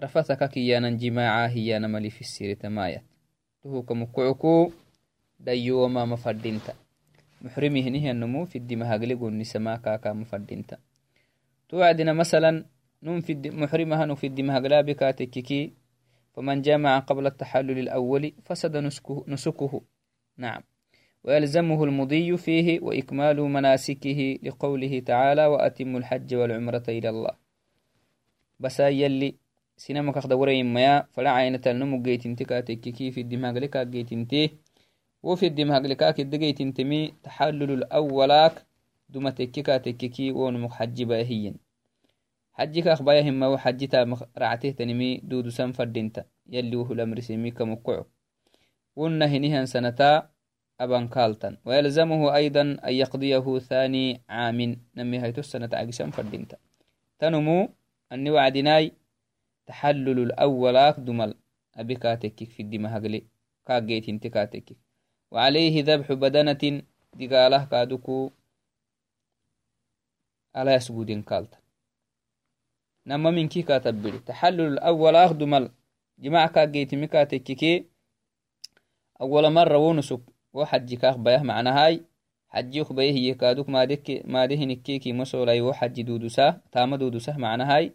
رفتك 0.00 0.50
كيانا 0.50 0.90
جماعا 0.90 1.48
هي 1.48 1.79
نملي 1.79 2.11
في 2.11 2.20
السير 2.20 2.57
تمايا. 2.57 3.03
تهوك 3.62 3.92
مكعكو 3.92 4.72
ديوما 5.40 6.05
مفردينتا 6.05 6.74
محرمي 7.42 7.83
هنه 7.83 8.11
النمو 8.11 8.44
في 8.44 8.59
الدماء 8.59 8.98
قلقون 8.98 9.38
نسما 9.38 9.76
كاكا 9.76 10.12
مفردينتا 10.12 10.79
توعدنا 11.70 12.12
مثلا 12.12 12.64
نم 13.02 13.20
في 13.20 13.35
محرمها 13.35 14.06
نم 14.06 14.14
في 14.14 14.26
الدماغ 14.26 14.80
بكاتككي 14.83 15.72
فمن 16.35 16.62
جامع 16.62 16.98
قبل 16.98 17.26
التحلل 17.26 17.78
الأول 17.78 18.33
فسد 18.44 18.76
نسكه, 18.76 19.24
نسكه. 19.28 19.83
نعم. 20.37 20.62
ويلزمه 21.24 21.85
المضي 21.85 22.37
فيه 22.37 22.80
وإكمال 22.80 23.40
مناسكه 23.40 24.38
لقوله 24.42 25.00
تعالى 25.00 25.46
وأتم 25.46 25.96
الحج 25.96 26.35
والعمرة 26.35 26.83
إلى 26.88 27.09
الله. 27.09 27.35
بس 28.61 28.80
يلي 28.80 29.35
سينما 29.76 30.12
كخد 30.12 30.33
ورين 30.33 30.74
ميا 30.74 31.06
فلا 31.12 31.30
عين 31.30 31.61
تلنمو 31.61 32.02
جيتين 32.02 32.37
تكاتككي 32.37 33.11
في 33.11 33.20
الدماغ 33.20 33.59
لكا 33.59 33.83
جيتين 33.83 34.26
تيه 34.28 34.50
وفي 35.22 35.46
الدماغ 35.46 35.80
لكا 35.80 36.11
كدقيتين 36.11 36.74
تمي 36.74 37.14
تحلل 37.22 37.70
الأولاك 37.70 38.66
duma 39.12 39.33
tekkika 39.33 39.81
tekkiki 39.85 40.33
wonumuk 40.33 40.73
xaji 40.79 41.05
bayahiyen 41.11 41.57
xajika 42.57 42.92
akbayahimau 42.92 43.55
xajita 43.59 43.99
ractehtanimi 44.42 45.20
dudusan 45.29 45.73
fadinta 45.73 46.25
yalli 46.46 46.77
wuhulamrisimi 46.77 47.53
kamukoco 47.53 48.07
wonna 48.96 49.27
hinihan 49.27 49.66
sanata 49.66 50.31
abankaltan 50.81 51.55
ويلزمه 51.64 52.35
أيضا 52.35 52.61
أن 52.61 52.92
يقضيه 53.03 53.59
ثاني 53.59 54.20
عام 54.29 54.59
نمي 54.96 55.16
هيتو 55.23 55.40
السنة 55.40 55.68
عقسان 55.73 56.11
فردينتا 56.11 56.57
تنمو 57.18 57.68
أني 58.12 58.31
وعدناي 58.31 58.92
تحلل 59.66 60.18
الأول 60.27 60.77
دمل 60.99 61.35
أبي 61.77 61.94
كاتكك 61.94 62.49
في 62.49 62.61
الدماء 62.62 62.92
هقلي 62.96 63.20
كاقيت 63.66 64.09
انت 64.09 64.27
كاتكك 64.27 64.77
وعليه 65.31 65.75
ذبح 65.88 66.12
بدنة 66.12 66.83
دقاله 67.20 67.64
كادوكو 67.64 68.31
alayasgudin 70.53 71.23
kalta 71.23 71.59
nama 73.05 73.33
minki 73.33 73.63
katabbiri 73.63 74.19
taxallul 74.19 74.79
awal 74.83 75.17
akhdumal 75.17 75.71
jimac 76.19 76.53
kageitimi 76.53 77.09
katekkike 77.09 77.87
awala 79.21 79.51
mara 79.51 79.79
wonusuk 79.79 80.23
wo 80.53 80.65
xajikaak 80.65 81.17
bayah 81.19 81.43
macnahay 81.45 81.95
xaji 82.53 82.83
xajiuk 82.83 82.93
bayahiye 82.93 83.35
kaaduk 83.35 83.69
maadehinikkekimosolay 84.33 85.61
wo 85.61 85.73
xaji 85.73 86.03
dudusah 86.05 86.59
taama 86.71 86.99
dudusah 86.99 87.39
macnahay 87.39 87.93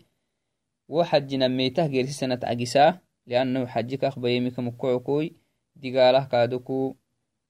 wo 0.87 1.03
xaji 1.03 1.37
nameytah 1.37 1.89
gersisanat 1.89 2.41
cagisaa 2.41 2.99
liannahu 3.27 3.67
xajikaak 3.67 4.15
bayemika 4.17 4.61
mukkocokoi 4.61 5.35
digaalah 5.75 6.27
kaaduku 6.31 6.95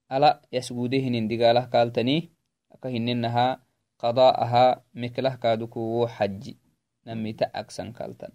ala 0.08 0.42
yasgudehinin 0.50 1.28
digaalah 1.28 1.68
kaaltani 1.68 2.30
aka 2.74 2.88
hininahaa 2.88 3.58
qada'aha 4.00 4.82
miklah 4.94 5.38
kaadukuwo 5.38 6.06
xaji 6.06 6.56
namita 7.04 7.48
agsan 7.54 7.92
kaltan 7.92 8.32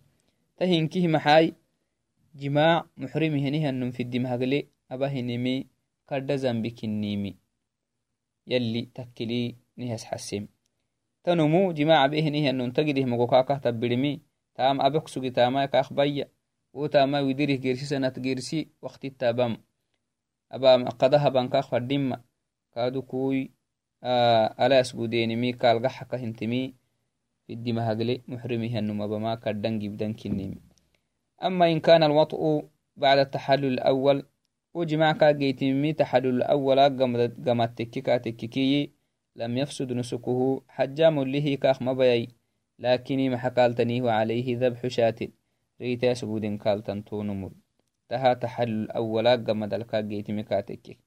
tahinkih 0.57 1.05
maxai 1.07 1.53
jimaac 2.33 2.87
muxrimihinihanum 2.97 3.91
fidimhagle 3.91 4.71
abahinimi 4.89 5.67
kadha 6.09 6.37
zambi 6.37 6.71
kinnimi 6.71 7.37
yalli 8.47 8.89
takkili 8.95 9.57
nihas 9.77 10.05
xasim 10.07 10.47
tanumu 11.23 11.73
jimaac 11.73 12.09
abehinihanum 12.09 12.71
tagidih 12.73 13.05
mogokakah 13.05 13.61
tabbirimi 13.61 14.21
taam 14.57 14.81
abek 14.81 15.05
sugi 15.09 15.31
taamai 15.31 15.67
kaak 15.69 15.93
baya 15.93 16.25
wo 16.73 16.87
taamai 16.87 17.23
widirih 17.23 17.59
gersisanat 17.61 18.17
gersi 18.19 18.71
waktitabam 18.81 19.61
aba 20.49 20.81
qadahaban 20.97 21.47
kaak 21.53 21.69
fadima 21.69 22.23
kaadukui 22.73 23.51
ala 23.51 23.60
yasgudenimi 24.01 25.53
kalgaxaka 25.53 26.17
hintimi 26.17 26.73
fiddimahagle 27.45 28.21
muxrimihanumabama 28.27 29.37
kaddan 29.37 29.79
gibdan 29.79 30.13
kinimi 30.13 30.57
أما 31.41 31.71
إن 31.71 31.79
كان 31.79 32.03
الوطء 32.03 32.69
بعد 32.97 33.17
التحلل 33.17 33.65
الأول 33.73 34.25
وجماع 34.73 35.11
كاجيتمي 35.11 35.93
تحلل 35.93 36.35
الأول 36.35 36.79
قمت 36.79 37.81
تككا 37.81 38.17
تككي 38.17 38.91
لم 39.35 39.57
يفسد 39.57 39.93
نسكه 39.93 40.61
حجام 40.67 41.23
له 41.23 41.55
كاخ 41.55 41.81
مبيي 41.81 42.27
لكني 42.79 43.29
محكالتني 43.29 44.01
وعليه 44.01 44.57
ذبح 44.57 44.87
شاة 44.87 45.15
ريتا 45.81 46.13
سبود 46.13 46.45
كالتن 46.45 47.03
تونمر 47.03 47.51
تها 48.09 48.33
تحلل 48.33 48.83
الأول 48.83 49.27
قمت 49.27 49.73
الكاجيتمي 49.73 50.43
كاتككي 50.43 50.97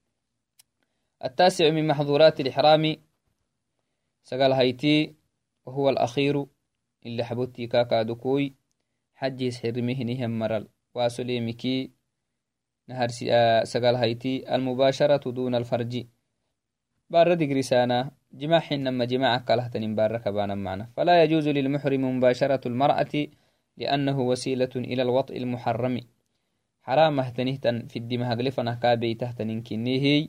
التاسع 1.24 1.70
من 1.70 1.86
محظورات 1.86 2.40
الإحرام 2.40 2.96
سقال 4.22 4.52
هايتي 4.52 5.14
وهو 5.66 5.88
الأخير 5.90 6.46
اللي 7.06 7.24
حبوتي 7.24 7.66
كاكا 7.66 8.02
دكوي 8.02 8.54
حجي 9.14 9.50
سحرمه 9.50 10.02
نهم 10.02 10.38
مرل. 10.38 10.68
واسوليمكي 10.94 11.90
نهر 12.88 13.08
سقال 13.64 13.96
هيتي 13.96 14.54
المباشرة 14.54 15.30
دون 15.30 15.54
الفرج. 15.54 16.06
بارة 17.10 17.34
دقرسانا 17.34 18.10
جماع 18.32 18.60
حينما 18.60 19.04
جماع 19.04 19.38
كالهتن 19.38 19.94
بارة 19.94 20.18
كبانا 20.18 20.54
معنا. 20.54 20.90
فلا 20.96 21.22
يجوز 21.22 21.48
للمحرم 21.48 22.16
مباشرة 22.16 22.68
المرأة 22.68 23.28
لأنه 23.76 24.20
وسيلة 24.20 24.74
إلى 24.76 25.02
الوطء 25.02 25.36
المحرم. 25.36 26.00
حرام 26.82 27.20
هتنهتن 27.20 27.86
في 27.86 27.98
الدماء 27.98 28.36
غلفنا 28.38 28.74
كابي 28.74 29.14
تهتنين 29.14 29.62
كنيهي. 29.62 30.28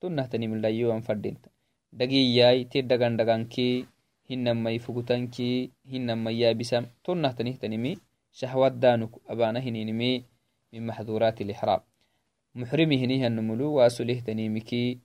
تنهتنيم 0.00 0.52
الليوان 0.54 1.00
فردينتا 1.00 1.50
دقياي 1.92 2.64
تدقان 2.64 3.16
دقانكي 3.16 3.86
هنما 4.30 4.70
يفقتنكي 4.70 5.70
هنما 5.92 6.30
يابسام 6.30 6.84
تنهتنهتنمي 7.04 7.92
شهوات 8.32 8.72
دانك 8.72 9.10
أبانا 9.28 9.60
هنينمي 9.60 10.24
من 10.72 10.86
محظورات 10.86 11.40
الإحرام 11.40 11.80
محرمي 12.54 12.96
هنيها 13.04 13.26
النملو 13.26 13.72
واسله 13.72 14.20
تنيمكي 14.20 14.98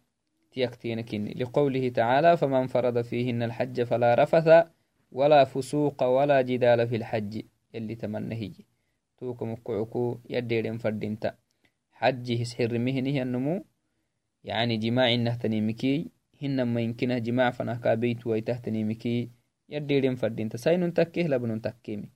تيكتينكين 0.52 1.28
لقوله 1.40 1.90
تعالى 1.90 2.38
فمن 2.38 2.68
فرض 2.68 3.02
فيهن 3.02 3.44
الحج 3.44 3.84
فلا 3.84 4.16
رفث 4.16 4.48
ولا 5.12 5.44
فسوق 5.44 6.04
ولا 6.04 6.42
جدال 6.42 6.88
في 6.88 6.96
الحج 6.96 7.42
يلي 7.74 7.96
تمنهي 7.96 8.52
توكم 9.18 9.56
كعكو 9.56 10.18
يديرين 10.30 10.78
فردينتا 10.78 11.36
حج 12.04 12.42
هسحر 12.42 12.72
مهنه 12.80 13.22
النمو. 13.22 13.66
يعني 14.44 14.78
جماع 14.78 15.16
نهتنيمكي 15.16 16.08
هن 16.42 16.64
ما 16.64 16.82
يمكنه 16.82 17.18
جماع 17.18 17.52
فنهكا 17.52 17.94
بيت 17.94 18.28
ويتهتنيمكي 18.28 19.30
يديرين 19.70 20.16
فردينتا 20.16 20.58
ساين 20.58 20.94
تكيه 20.94 21.28
لبن 21.28 21.62
تكيمي 21.62 22.10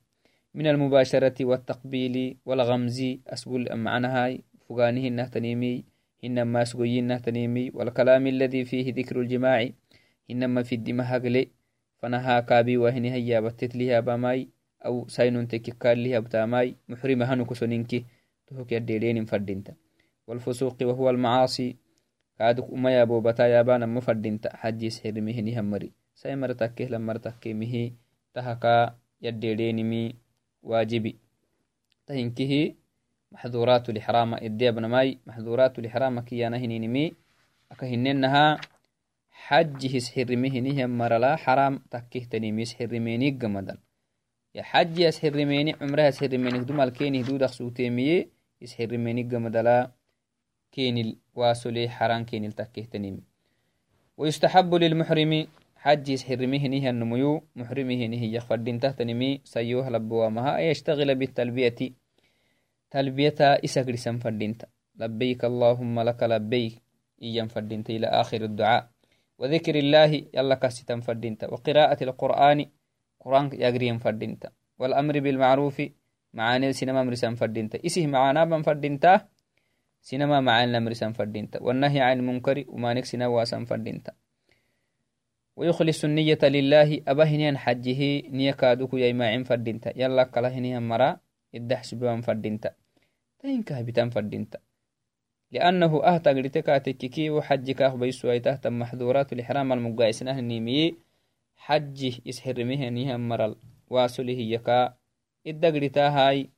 من 0.54 0.66
المباشرة 0.66 1.44
والتقبيل 1.44 2.36
والغمز 2.46 2.98
أسبول 3.26 3.76
معنى 3.76 4.06
هاي 4.06 4.44
فقانه 4.68 5.06
النهتنيمي 5.08 5.84
إنما 6.24 6.64
سقوي 6.64 6.98
النهتنيمي 6.98 7.70
والكلام 7.74 8.26
الذي 8.26 8.64
فيه 8.64 8.92
ذكر 8.92 9.20
الجماع. 9.20 9.68
إنما 10.30 10.62
في 10.62 10.74
الدماء 10.74 11.06
هقلي. 11.06 11.48
فنها 11.98 12.40
كابي 12.40 12.76
وهني 12.76 13.12
هيا 13.12 13.40
بتتليها 13.40 14.00
باماي. 14.00 14.48
أو 14.84 15.08
ساينون 15.08 15.48
تككال 15.48 16.04
لها 16.04 16.18
بتاماي. 16.18 16.76
محرمة 16.88 17.24
هنو 17.34 17.44
تهك 18.48 18.72
يديرين 18.72 19.24
فردينتا. 19.24 19.74
والفسوق 20.26 20.76
وهو 20.82 21.10
المعاصي. 21.10 21.76
كادك 22.38 22.72
أما 22.72 22.90
يابو 22.90 23.20
بتا 23.20 23.46
يابانا 23.46 23.86
مفردينتا 23.86 24.56
حجي 24.56 24.90
سحر 24.90 25.20
مهني 25.20 25.60
همري 25.60 25.92
سايمر 26.14 26.52
تكيه 26.52 26.88
لمر 26.88 27.16
تكيه 27.16 27.54
مهي. 27.54 27.92
تهكا 28.34 28.94
يديرينمي 29.22 30.14
واجبي. 30.62 31.16
تهنكه 32.06 32.74
محظورات 33.32 33.90
الإحرام. 33.90 34.34
إدي 34.34 34.68
أبن 34.68 34.84
ماي 34.86 35.18
محظورات 35.26 35.78
الإحرام 35.78 36.20
كيانا 36.20 36.56
هنينمي 36.56 37.12
أكهننها 37.72 38.60
حج 39.30 39.96
سحر 39.96 40.36
مهني 40.36 40.86
مرلا 40.86 41.36
حرام. 41.36 41.78
تكيه 41.90 42.24
تنيمي 42.24 42.64
سحر 42.64 42.98
ميني 42.98 43.30
قمدن 43.30 43.78
يا 44.54 44.62
حج 44.62 44.98
يسحر 44.98 45.44
ميني 45.44 45.74
عمرها 45.80 46.10
سحر 46.10 46.38
ميني 46.38 46.58
دم 46.58 46.80
الكيني 46.80 47.22
كيني 50.72 51.18
واسولي 51.34 51.88
حرام 51.88 52.24
كيني 52.24 52.50
تكيه 52.50 52.84
تنيمي 52.84 53.22
ويستحب 54.16 54.74
للمحرم 54.74 55.46
حج 55.76 56.08
يسحر 56.08 56.46
مهنه 56.46 56.90
النميو 56.90 57.42
محرمه 57.56 58.06
نهي 58.06 58.34
يخفردين 58.34 58.80
تهتنمي 58.80 59.40
سيوه 59.44 59.90
لبوامها 59.90 60.58
يشتغل 60.58 61.14
بالتلبية. 61.14 61.94
تلبية 62.90 63.34
إساقر 63.40 63.94
سنفردينتا 63.94 64.66
لبيك 64.96 65.44
اللهم 65.44 66.00
لك 66.00 66.22
لبيك 66.22 66.82
إيام 67.22 67.48
فردينتا 67.48 67.92
إلى 67.96 68.06
آخر 68.06 68.44
الدعاء. 68.44 68.90
وذكر 69.38 69.74
الله 69.74 70.24
يلا 70.34 70.54
كاستن 70.54 71.00
فردينتا 71.00 71.46
وقراءة 71.46 72.04
القرآن 72.04 72.66
قرآن 73.20 73.50
يقريم 73.52 73.98
فردينتا 73.98 74.50
والأمر 74.78 75.20
بالمعروف 75.20 75.82
معاني 76.34 76.72
سينما 76.72 77.02
مرسان 77.02 77.34
فردينتا. 77.34 77.86
إسه 77.86 78.06
معانا 78.06 78.44
من 78.44 78.62
فردينتا؟ 78.62 79.28
سينما 80.00 80.40
معاني 80.40 80.80
مرسان 80.80 81.12
فردينتا. 81.12 81.62
والنهي 81.62 82.00
عن 82.00 82.18
المنكر 82.18 82.64
وما 82.68 82.94
نكسنا 82.94 83.26
واسان 83.26 83.64
فردينتا. 83.64 84.12
ويخلص 85.56 86.04
النية 86.04 86.38
لله. 86.42 87.00
أبهنيان 87.08 87.58
حجه 87.58 88.00
نيكادوك 88.30 88.94
يما 88.94 89.42
فردينتا. 89.42 89.92
يلا 89.96 90.22
كلهنيان 90.24 90.88
مرا. 90.88 91.20
iddahsubewan 91.52 92.20
fadinta 92.20 92.76
tahinkahbitan 93.40 94.12
fadinta 94.12 94.60
لأنه 95.48 96.04
أهتا 96.04 96.30
قريتك 96.36 96.68
تككي 96.68 97.30
وحجك 97.30 97.82
أخبيسو 97.82 98.30
أي 98.30 98.40
تحت 98.40 98.66
محظورات 98.68 99.32
الإحرام 99.32 99.72
المقايسنه 99.72 100.40
نيمي 100.40 101.00
حجه 101.56 102.14
إسحرمه 102.28 102.88
نيها 102.88 103.16
مرل 103.16 103.56
واسله 103.88 104.40
يكا. 104.52 104.97
هاي 105.96 106.50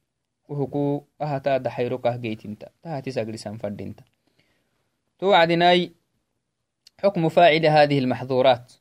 وهكو 0.48 1.04
أهتا 1.22 1.56
دحيروك 1.56 2.06
أهجيتنتا 2.06 2.68
تهاتي 2.82 3.10
سقرسان 3.10 3.56
فردينتا 3.56 4.04
توعدناي 5.18 5.92
حكم 7.02 7.28
فاعل 7.28 7.66
هذه 7.66 7.98
المحظورات 7.98 8.72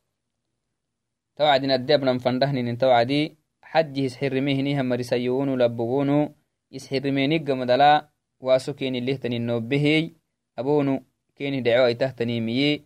توعدنا 1.36 1.74
الدبنا 1.74 2.18
فندهن 2.18 2.78
توعدي 2.78 3.40
حجه 3.70 4.06
isxirimehiniha 4.06 4.82
marisayowonu 4.82 5.56
labowonu 5.56 6.34
isxirimenig 6.70 7.44
gamadala 7.44 8.10
waso 8.40 8.74
keni 8.74 9.00
lehtani 9.00 9.38
nobehey 9.38 10.10
abonu 10.56 10.94
keni 11.38 11.62
dhaco 11.62 11.84
aitahtanimiye 11.86 12.82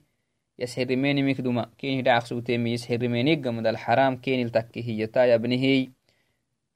yasxirimenimik 0.61 1.41
duma 1.43 1.73
keni 1.81 2.03
dhacaqsutemi 2.03 2.75
isxirimenig 2.77 3.41
gamadal 3.41 3.77
xaram 3.85 4.21
kenil 4.25 4.51
takke 4.57 4.81
hiyata 4.87 5.27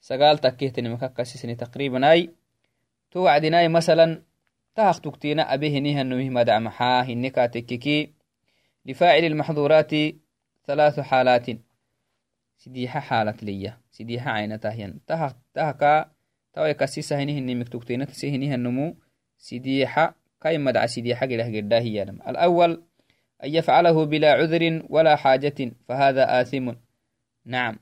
سقال 0.01 0.39
تكيهتن 0.39 0.91
مكاكسيسني 0.91 1.55
تقريبا 1.55 2.11
أي. 2.11 2.31
توعدنا 3.11 3.61
أي 3.61 3.69
مثلا 3.69 4.23
تاخ 4.75 5.01
تكتينا 5.01 5.55
أبيه 5.55 5.79
نيها 5.79 6.03
نوه 6.03 6.29
مدع 6.29 6.59
محاه 6.59 7.05
النكا 7.05 7.47
تككي 7.47 8.13
لفاعل 8.87 9.25
المحظورات 9.25 9.91
ثلاث 10.67 11.01
حالات. 11.01 11.47
سديحة 12.57 13.01
حالات 13.01 13.43
ليا. 13.43 13.81
سديحة 13.91 14.31
عينة 14.31 14.57
تهين 14.57 15.01
تاخ 15.07 15.33
تاخا 15.55 16.11
تاوي 16.53 16.75
كسيسة 16.75 17.23
هنيه 17.23 17.41
نيمك 17.41 17.69
تكتينا 17.69 18.05
تسيه 18.05 18.37
نمو 18.37 18.55
النمو 18.55 18.97
سديحة 19.39 20.15
كاي 20.41 20.59
مدع 20.59 20.87
سديحة 20.87 21.27
قلح 21.27 21.47
قرده 21.47 21.79
هي 21.79 22.05
لما. 22.05 22.31
الأول 22.31 22.83
أن 23.45 23.55
يفعله 23.55 24.05
بلا 24.05 24.33
عذر 24.33 24.83
ولا 24.91 25.17
حاجة 25.17 25.73
فهذا 25.89 26.41
آثم. 26.41 26.73
نعم. 27.45 27.79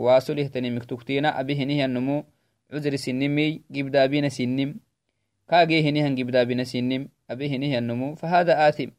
واسله 0.00 0.46
تنمك 0.46 0.84
تكتينا 0.84 1.40
أبهنها 1.40 1.84
النمو 1.84 2.24
عذر 2.72 2.96
سنمي 2.96 3.62
جبدابين 3.70 4.28
سنم 4.28 4.70
كاجيهنهن 5.48 6.14
جبدابين 6.14 6.64
سنم 6.64 7.08
أبهنها 7.30 7.78
النمو 7.78 8.14
فهذا 8.14 8.68
آثم 8.68 8.90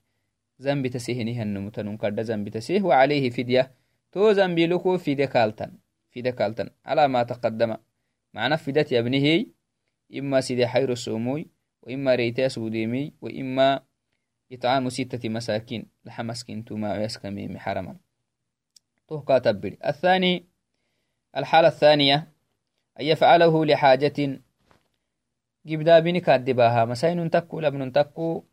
ذنب 0.61 0.87
تسيهنه 0.87 1.41
النمتن 1.41 1.97
قد 1.97 2.19
ذنب 2.19 2.49
تسيه 2.49 2.81
وعليه 2.81 3.29
فدية 3.29 3.71
تو 4.11 4.31
ذنب 4.31 4.59
لكو 4.59 4.97
فدية 4.97 5.25
كالتن 5.25 5.71
فدية 6.11 6.31
كالتن 6.31 6.69
على 6.85 7.07
ما 7.07 7.23
تقدم 7.23 7.75
معنى 8.33 8.57
فدية 8.57 8.99
ابنه 8.99 9.45
إما 10.19 10.41
سيدي 10.41 10.67
حير 10.67 10.91
السوموي 10.91 11.47
وإما 11.81 12.15
ريتا 12.15 12.47
سوديمي 12.47 13.13
وإما 13.21 13.81
إطعام 14.53 14.89
ستة 14.89 15.29
مساكين 15.29 15.85
لحمسكين 16.05 16.65
توما 16.65 16.93
ويسكمي 16.93 17.59
حرما 17.59 17.95
تهكا 19.07 19.37
تبري 19.37 19.77
الثاني 19.85 20.45
الحالة 21.37 21.67
الثانية 21.67 22.15
أن 22.99 23.05
يفعله 23.05 23.65
لحاجة 23.65 24.39
جبدا 25.65 25.99
بنك 25.99 26.29
الدباها 26.29 26.85
مساين 26.85 27.29
تكو 27.31 27.59
لبن 27.59 27.91
تكو 27.91 28.43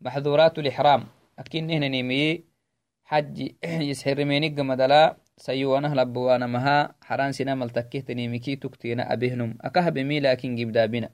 محظورات 0.00 0.58
الإحرام. 0.58 1.06
akinehnanemeye 1.38 2.42
حج 3.04 3.36
يسحرمينيق 3.90 4.60
مدلا 4.60 5.16
سيوانه 5.36 5.94
لبوانا 5.94 6.46
مها 6.46 6.94
حران 7.02 7.32
سنا 7.32 7.54
ملتكهتنيمكي 7.54 8.56
تكتينا 8.56 9.12
أبهنم. 9.12 9.58
أكه 9.60 9.88
بمي 9.88 10.20
لكن 10.20 10.56
جبدابنا 10.56 11.10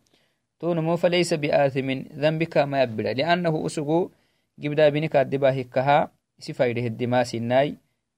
تونمو 0.61 0.97
فليس 0.97 1.35
بآثم 1.35 1.91
ذنبك 2.13 2.59
ما 2.59 2.83
يبدا 2.83 3.13
لأنه 3.13 3.67
أسقو 3.67 4.11
الدباه 4.59 5.63
كها 5.63 6.13
سفايده 6.39 6.87
الدماء 6.87 7.23
سناي 7.23 7.77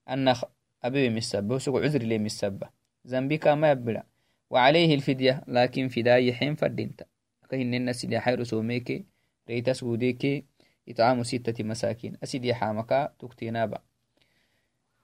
أن 0.09 0.33
أبي 0.83 1.09
مسبة 1.09 1.55
أسقو 1.55 1.77
عذر 1.77 2.01
لي 2.03 2.17
مسبة 2.17 2.69
ذنبك 3.07 3.47
ما 3.47 3.71
يبدا 3.71 4.03
وعليه 4.49 4.95
الفدية 4.95 5.43
لكن 5.47 5.87
فداي 5.87 6.33
حين 6.33 6.55
فردينتا. 6.55 7.05
كهن 7.49 7.73
الناس 7.73 8.03
اللي 8.05 8.19
حيرو 8.19 8.43
سوميكي 8.43 9.05
ريتاس 9.49 9.83
وديكي 9.83 10.45
إطعام 10.89 11.23
ستة 11.23 11.63
مساكين. 11.63 12.17
أسيد 12.23 12.45
يحامك 12.45 13.11
تكتينابا 13.19 13.79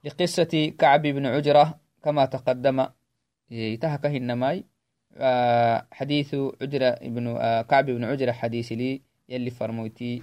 لقصة 0.04 0.72
كعب 0.78 1.02
بن 1.02 1.26
عجرة 1.26 1.80
كما 2.02 2.24
تقدم 2.24 2.86
يتهك 3.50 4.06
هنماي 4.06 4.64
آه، 5.16 5.86
حديث 5.92 6.34
عجرة 6.62 6.86
ابن 6.86 7.26
آه، 7.26 7.62
كعب 7.62 7.86
بن 7.86 8.04
عجرة 8.04 8.32
حديث 8.32 8.72
لي 8.72 9.02
يلي 9.28 9.50
فرموتي. 9.50 10.22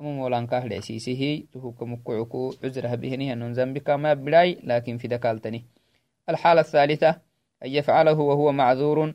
أما 0.00 0.10
مولان 0.12 0.46
كاهد 0.46 0.72
عسيسي 0.72 1.20
هي 1.20 1.46
تهوك 1.52 1.82
مكعكو 1.82 2.54
عجرة 2.64 2.94
بهنه 2.94 3.32
أنه 3.32 3.50
ذنبك 3.50 3.90
ما 3.90 4.14
بلاي 4.14 4.58
لكن 4.62 4.98
في 4.98 5.08
دكالتني 5.08 5.64
الحالة 6.28 6.60
الثالثة 6.60 7.08
أن 7.64 7.70
يفعله 7.70 8.20
وهو 8.20 8.52
معذور 8.52 9.14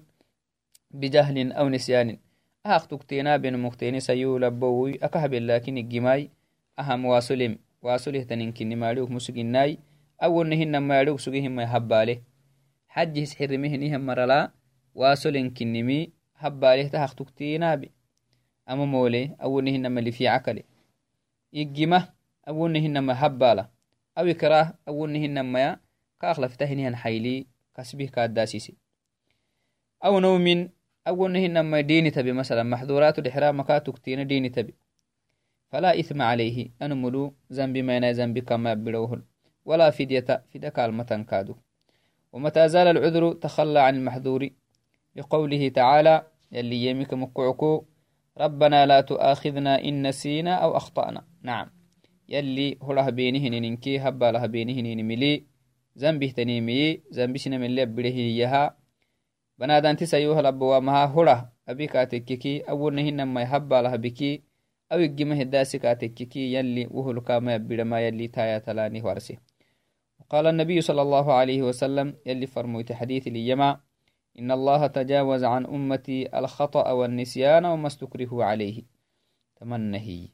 بجهل 0.91 1.51
أو 1.51 1.69
نسيان 1.69 2.17
أخطكتنا 2.65 3.37
بين 3.37 3.59
مختين 3.59 3.99
سيولى 3.99 4.49
بوي 4.49 4.95
أكهب 5.03 5.33
لكن 5.33 5.77
الجماي 5.77 6.29
أهم 6.79 7.05
واسلم 7.05 7.59
واسله 7.81 8.23
تنينكني 8.23 8.75
مالوك 8.75 9.11
مسجناي 9.11 9.77
أولنهن 10.23 10.77
مالوك 10.77 11.19
سجيهم 11.19 11.59
يهباله 11.59 12.21
حج 12.87 13.33
حرمهنهم 13.37 14.05
مرلا 14.05 14.51
واسلنكنمي 14.95 15.99
هباله 16.01 16.18
في 20.11 20.27
عقلي 20.27 20.63
إجمة 21.55 22.09
أولنهن 22.47 22.99
ما 22.99 23.25
هباله 23.25 23.69
أو 24.17 24.25
إكراه 24.25 24.73
أولنهن 24.87 25.39
ما 25.39 25.77
كأخلفتهنهن 26.21 26.95
حيلي 26.95 27.47
كسبه 27.75 28.05
كاداسيسي 28.05 28.75
أو 30.05 30.19
نوم 30.19 30.69
أولنهن 31.07 31.59
ما 31.59 31.81
ديني 31.81 32.11
تبي. 32.11 32.31
مثلا 32.31 32.63
محظورات 32.63 33.19
الإحرام 33.19 33.61
كاتكتين 33.61 34.27
ديني 34.27 34.49
تبي. 34.49 34.75
فلا 35.69 35.99
إثم 35.99 36.21
عليه. 36.21 36.71
أنملو 36.81 37.33
ذنب 37.53 37.77
ما 37.77 38.11
ذنب 38.11 38.39
كما 38.39 38.73
بلوهن. 38.73 39.23
ولا 39.65 39.89
فدية 39.89 40.43
فدك 40.53 40.79
المتن 40.79 41.23
كادو. 41.23 41.55
ومتى 42.31 42.69
زال 42.69 42.87
العذر 42.87 43.33
تخلى 43.33 43.79
عن 43.79 43.95
المحذور 43.95 44.49
لقوله 45.15 45.69
تعالى 45.69 46.27
يلي 46.51 46.85
يمك 46.85 47.13
مقعكو 47.13 47.85
ربنا 48.37 48.85
لا 48.85 49.01
تؤاخذنا 49.01 49.83
إن 49.83 50.07
نسينا 50.07 50.53
أو 50.55 50.77
أخطأنا. 50.77 51.23
نعم. 51.41 51.67
يلي 52.29 52.77
هله 52.83 53.09
بينه 53.09 53.59
ننكي 53.59 53.99
هبا 53.99 54.31
له 54.31 54.45
بينه 54.45 54.93
نملي 54.93 55.45
ذنبه 55.97 56.29
تنيمي 56.37 57.01
ذنبشنا 57.13 57.57
من 57.57 57.65
اللي 57.65 57.85
بره 57.85 58.17
يها. 58.41 58.77
بنادان 59.59 59.97
تسيوه 59.97 60.41
لبوا 60.41 60.79
مها 60.79 61.05
هله 61.05 61.49
أبيك 61.69 61.95
أتككي 61.95 62.61
أول 62.61 62.95
نهن 62.95 63.23
ما 63.23 63.41
يهبا 63.41 63.81
له 63.81 63.95
بكي 63.95 64.43
أو 64.91 64.99
يجمه 64.99 65.41
الداسك 65.41 65.85
أتككي 65.85 66.53
يلي 66.53 66.87
وهل 66.91 67.19
كما 67.19 67.55
يبدأ 67.55 67.83
ما 67.83 67.99
يلي 68.07 68.27
تايا 68.27 68.57
تلاني 68.57 69.01
ورسي 69.01 69.37
قال 70.29 70.47
النبي 70.47 70.81
صلى 70.81 71.01
الله 71.01 71.33
عليه 71.33 71.61
وسلم 71.61 72.15
يلي 72.25 72.47
فرموت 72.47 72.91
حديث 72.91 73.27
اليما 73.27 73.79
إن 74.39 74.51
الله 74.51 74.87
تجاوز 74.87 75.43
عن 75.43 75.65
أمتي 75.65 76.39
الخطأ 76.39 76.91
والنسيان 76.91 77.65
وما 77.65 77.87
استكره 77.87 78.43
عليه. 78.43 78.83
تمنهي. 79.55 80.29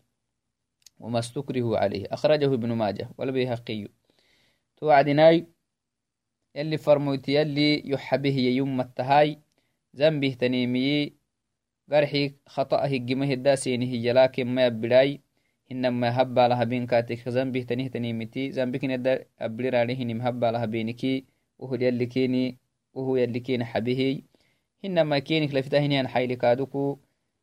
وما 1.00 1.20
استكره 1.20 1.78
عليه. 1.78 2.06
أخرجه 2.12 2.54
ابن 2.54 2.72
ماجه 2.72 3.10
والبيهقي. 3.18 3.88
توعدناي. 4.78 5.48
يلي 6.56 6.78
فرموت 6.78 7.30
يلي 7.30 7.90
يحبه 7.90 8.38
يوم 8.38 8.82
التهاي. 8.82 9.40
ذنبه 9.96 10.34
تنيمي. 10.40 11.14
قرحي 11.92 12.34
خطأه 12.48 12.88
جمه 12.88 13.34
الداسينه 13.34 14.12
لكن 14.12 14.48
ما 14.48 14.66
يبداي 14.66 15.22
hinama 15.70 16.12
habbalaha 16.14 16.66
benkatek 16.66 17.26
zambih 17.26 17.66
tanih 17.66 17.90
tanimiti 17.90 18.54
zambikinada 18.54 19.26
abliranihinim 19.42 20.22
habbalaha 20.22 20.68
beniki 20.70 21.26
uhud 21.58 21.82
yallikeni 21.82 21.82
uhu 21.82 21.82
yallikeni 21.82 21.86
xabihiy 21.86 21.90
hinama 21.90 22.14
kenik 22.14 22.65
وهو 22.96 23.16
يلي 23.16 23.40
كين 23.40 23.64
حبيهي. 23.64 24.22
إنما 24.86 25.20
كينك 25.20 25.56
لفتهني 25.56 25.86
أن 25.86 25.92
يعني 25.92 26.08
حيلي 26.08 26.36
كادوكو. 26.36 27.00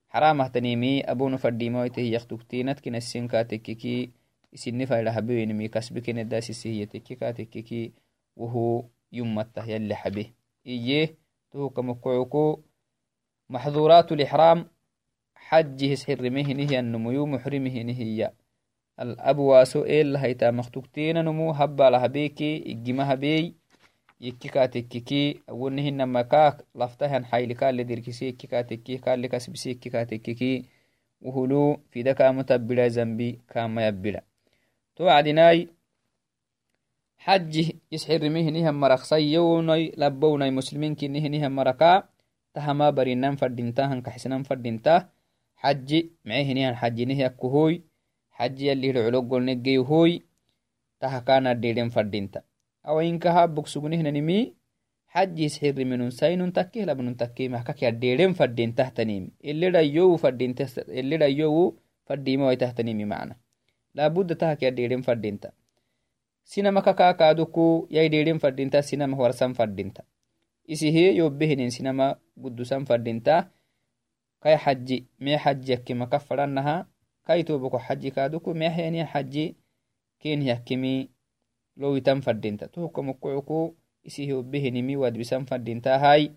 حرام 0.08 0.46
تنيمي 0.46 1.00
أبو 1.00 1.28
نفردي 1.28 1.70
مويته 1.70 2.00
يختوك 2.00 2.42
تينات 2.42 2.80
كين 2.80 2.94
السين 2.94 3.28
كاتككي. 3.28 4.10
إسين 4.54 4.78
نفا 4.78 5.00
إلى 5.00 5.12
حبيوين 5.12 5.52
مي 5.52 5.68
كسبك 5.68 6.10
نداس 6.10 6.50
السهية 6.50 6.84
كاتككي. 6.84 7.92
وهو 8.36 8.84
يمته 9.12 9.64
يلي 9.64 9.94
حبيه. 9.94 10.34
إيه 10.66 11.16
تو 11.50 11.70
كمقعوكو 11.70 12.60
محظورات 13.50 14.12
الإحرام. 14.12 14.66
حجه 15.34 15.94
سحر 15.94 16.30
مهنه 16.30 16.78
النمو 16.78 17.26
محرمه 17.26 17.82
نهي 17.82 18.32
الأبواس 19.00 19.76
إيه 19.76 20.02
اللي 20.02 20.18
هيتا 20.18 20.50
مختوك 20.50 20.86
تينا 20.86 21.22
نمو. 21.22 21.50
هبا 21.50 21.90
لهبيكي 21.90 22.70
إجي 22.70 22.92
لديركسي 27.76 28.28
يكيكا 28.28 28.62
تكي 28.62 28.98
كالي 28.98 29.28
كسبسي 29.28 29.70
يكيكا 29.70 30.04
تكيكي 30.04 30.64
وهلو 31.20 31.80
في 31.90 32.02
دكا 32.02 32.30
متبلا 32.30 32.88
زنبي 32.88 33.40
كاما 33.48 33.86
يبلا. 33.86 34.22
توعدناي 34.96 35.68
حجه 37.18 37.72
يسحر 37.92 38.28
مهنهم 38.30 38.80
مرخصيوني 38.80 39.92
لبوني 39.96 40.50
مسلمين 40.50 40.94
كنهنهم 40.94 41.52
مركا 41.56 42.08
تهما 42.54 42.90
برينان 42.90 43.36
فردينتا 43.36 43.84
هنكحسنان 43.84 44.42
فردينتا 44.42 45.08
حجي 45.56 46.10
معهنيان 46.24 46.76
حجي 46.76 47.04
نهي 47.04 47.26
أكهوي 47.26 47.82
حجي 48.30 48.66
يلي 48.66 48.90
العلوق 48.90 49.30
قلنقي 49.30 49.78
هوي 52.86 53.18
تهكانا 53.18 53.46
ديدين 53.46 53.56
فردينتا 53.56 53.56
أو 53.56 53.60
إنك 53.60 53.62
هابك 53.62 53.66
سقنهن 53.66 54.12
نمي 54.12 54.54
حجي 55.06 55.48
سحر 55.48 55.84
منون 55.84 56.10
ساينون 56.10 56.52
تكيه 56.52 56.84
لبنون 56.84 57.16
تكيه 57.16 57.48
محكك 57.48 57.82
يديدين 57.82 58.32
فردين 58.32 58.74
تحتنيم. 58.74 59.30
اللي 59.44 59.68
رأيو 59.68 60.16
فردين 60.16 60.54
تست... 60.54 60.78
اللي 60.78 61.16
رأيو 61.16 61.78
فرديما 62.04 62.46
ويتحتنيمي 62.46 63.04
معنا. 63.04 63.36
لابد 63.94 64.36
تهك 64.36 64.62
يديدين 64.62 65.00
فردينتا 65.02 65.52
سينما 66.44 66.80
كاكا 66.80 67.12
كادوكو 67.12 67.88
يديدين 67.90 68.38
فردينتا 68.38 68.80
سينما 68.80 69.16
ورسان 69.18 69.52
فردينتا 69.52 70.02
isi 70.66 70.90
he 70.92 71.16
yobbehinin 71.16 71.70
sinama 71.70 72.16
guddusan 72.36 72.86
fadinta 72.86 73.50
kai 74.40 74.56
xaji 74.56 75.06
mee 75.20 75.38
xaji 75.38 75.72
yakki 75.72 75.94
maka 75.94 76.18
fadanaha 76.18 76.86
kai 77.26 77.44
toboko 77.44 77.78
xaji 77.78 78.10
kaaduku 78.10 78.54
meehenia 78.54 79.06
xaji 79.06 79.56
ken 80.22 80.42
yakkimi 80.42 81.10
lowitan 81.76 82.22
fadinta 82.22 82.68
tohukamukucuku 82.68 83.76
isi 84.02 84.28
yobbehinimi 84.28 84.96
wadbisan 84.96 85.46
fadintahai 85.46 86.32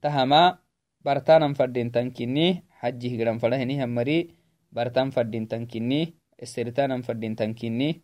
tahama 0.00 0.58
bartanan 1.04 1.54
fadintan 1.54 2.10
kini 2.10 2.62
xaji 2.80 3.08
higran 3.08 3.38
fadahinihamari 3.42 4.34
bartan 4.72 5.10
fadintan 5.10 5.66
kini 5.66 6.14
eseritanan 6.38 7.02
fadintan 7.02 7.54
kini 7.54 8.00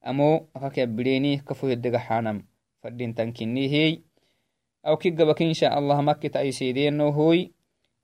amo 0.00 0.48
akakabireni 0.54 1.40
kafohedegaxanam 1.44 2.44
fadintan 2.80 3.32
kini 3.32 3.68
hei 3.68 3.92
أو 4.86 4.96
كي 4.96 5.16
إن 5.40 5.54
شاء 5.54 5.78
الله 5.78 6.00
مكة 6.00 6.40
أي 6.40 6.52
سيدين 6.52 7.00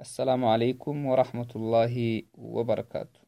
السلام 0.01 0.45
عليكم 0.45 1.07
ورحمة 1.07 1.51
الله 1.57 2.23
وبركاته 2.35 3.20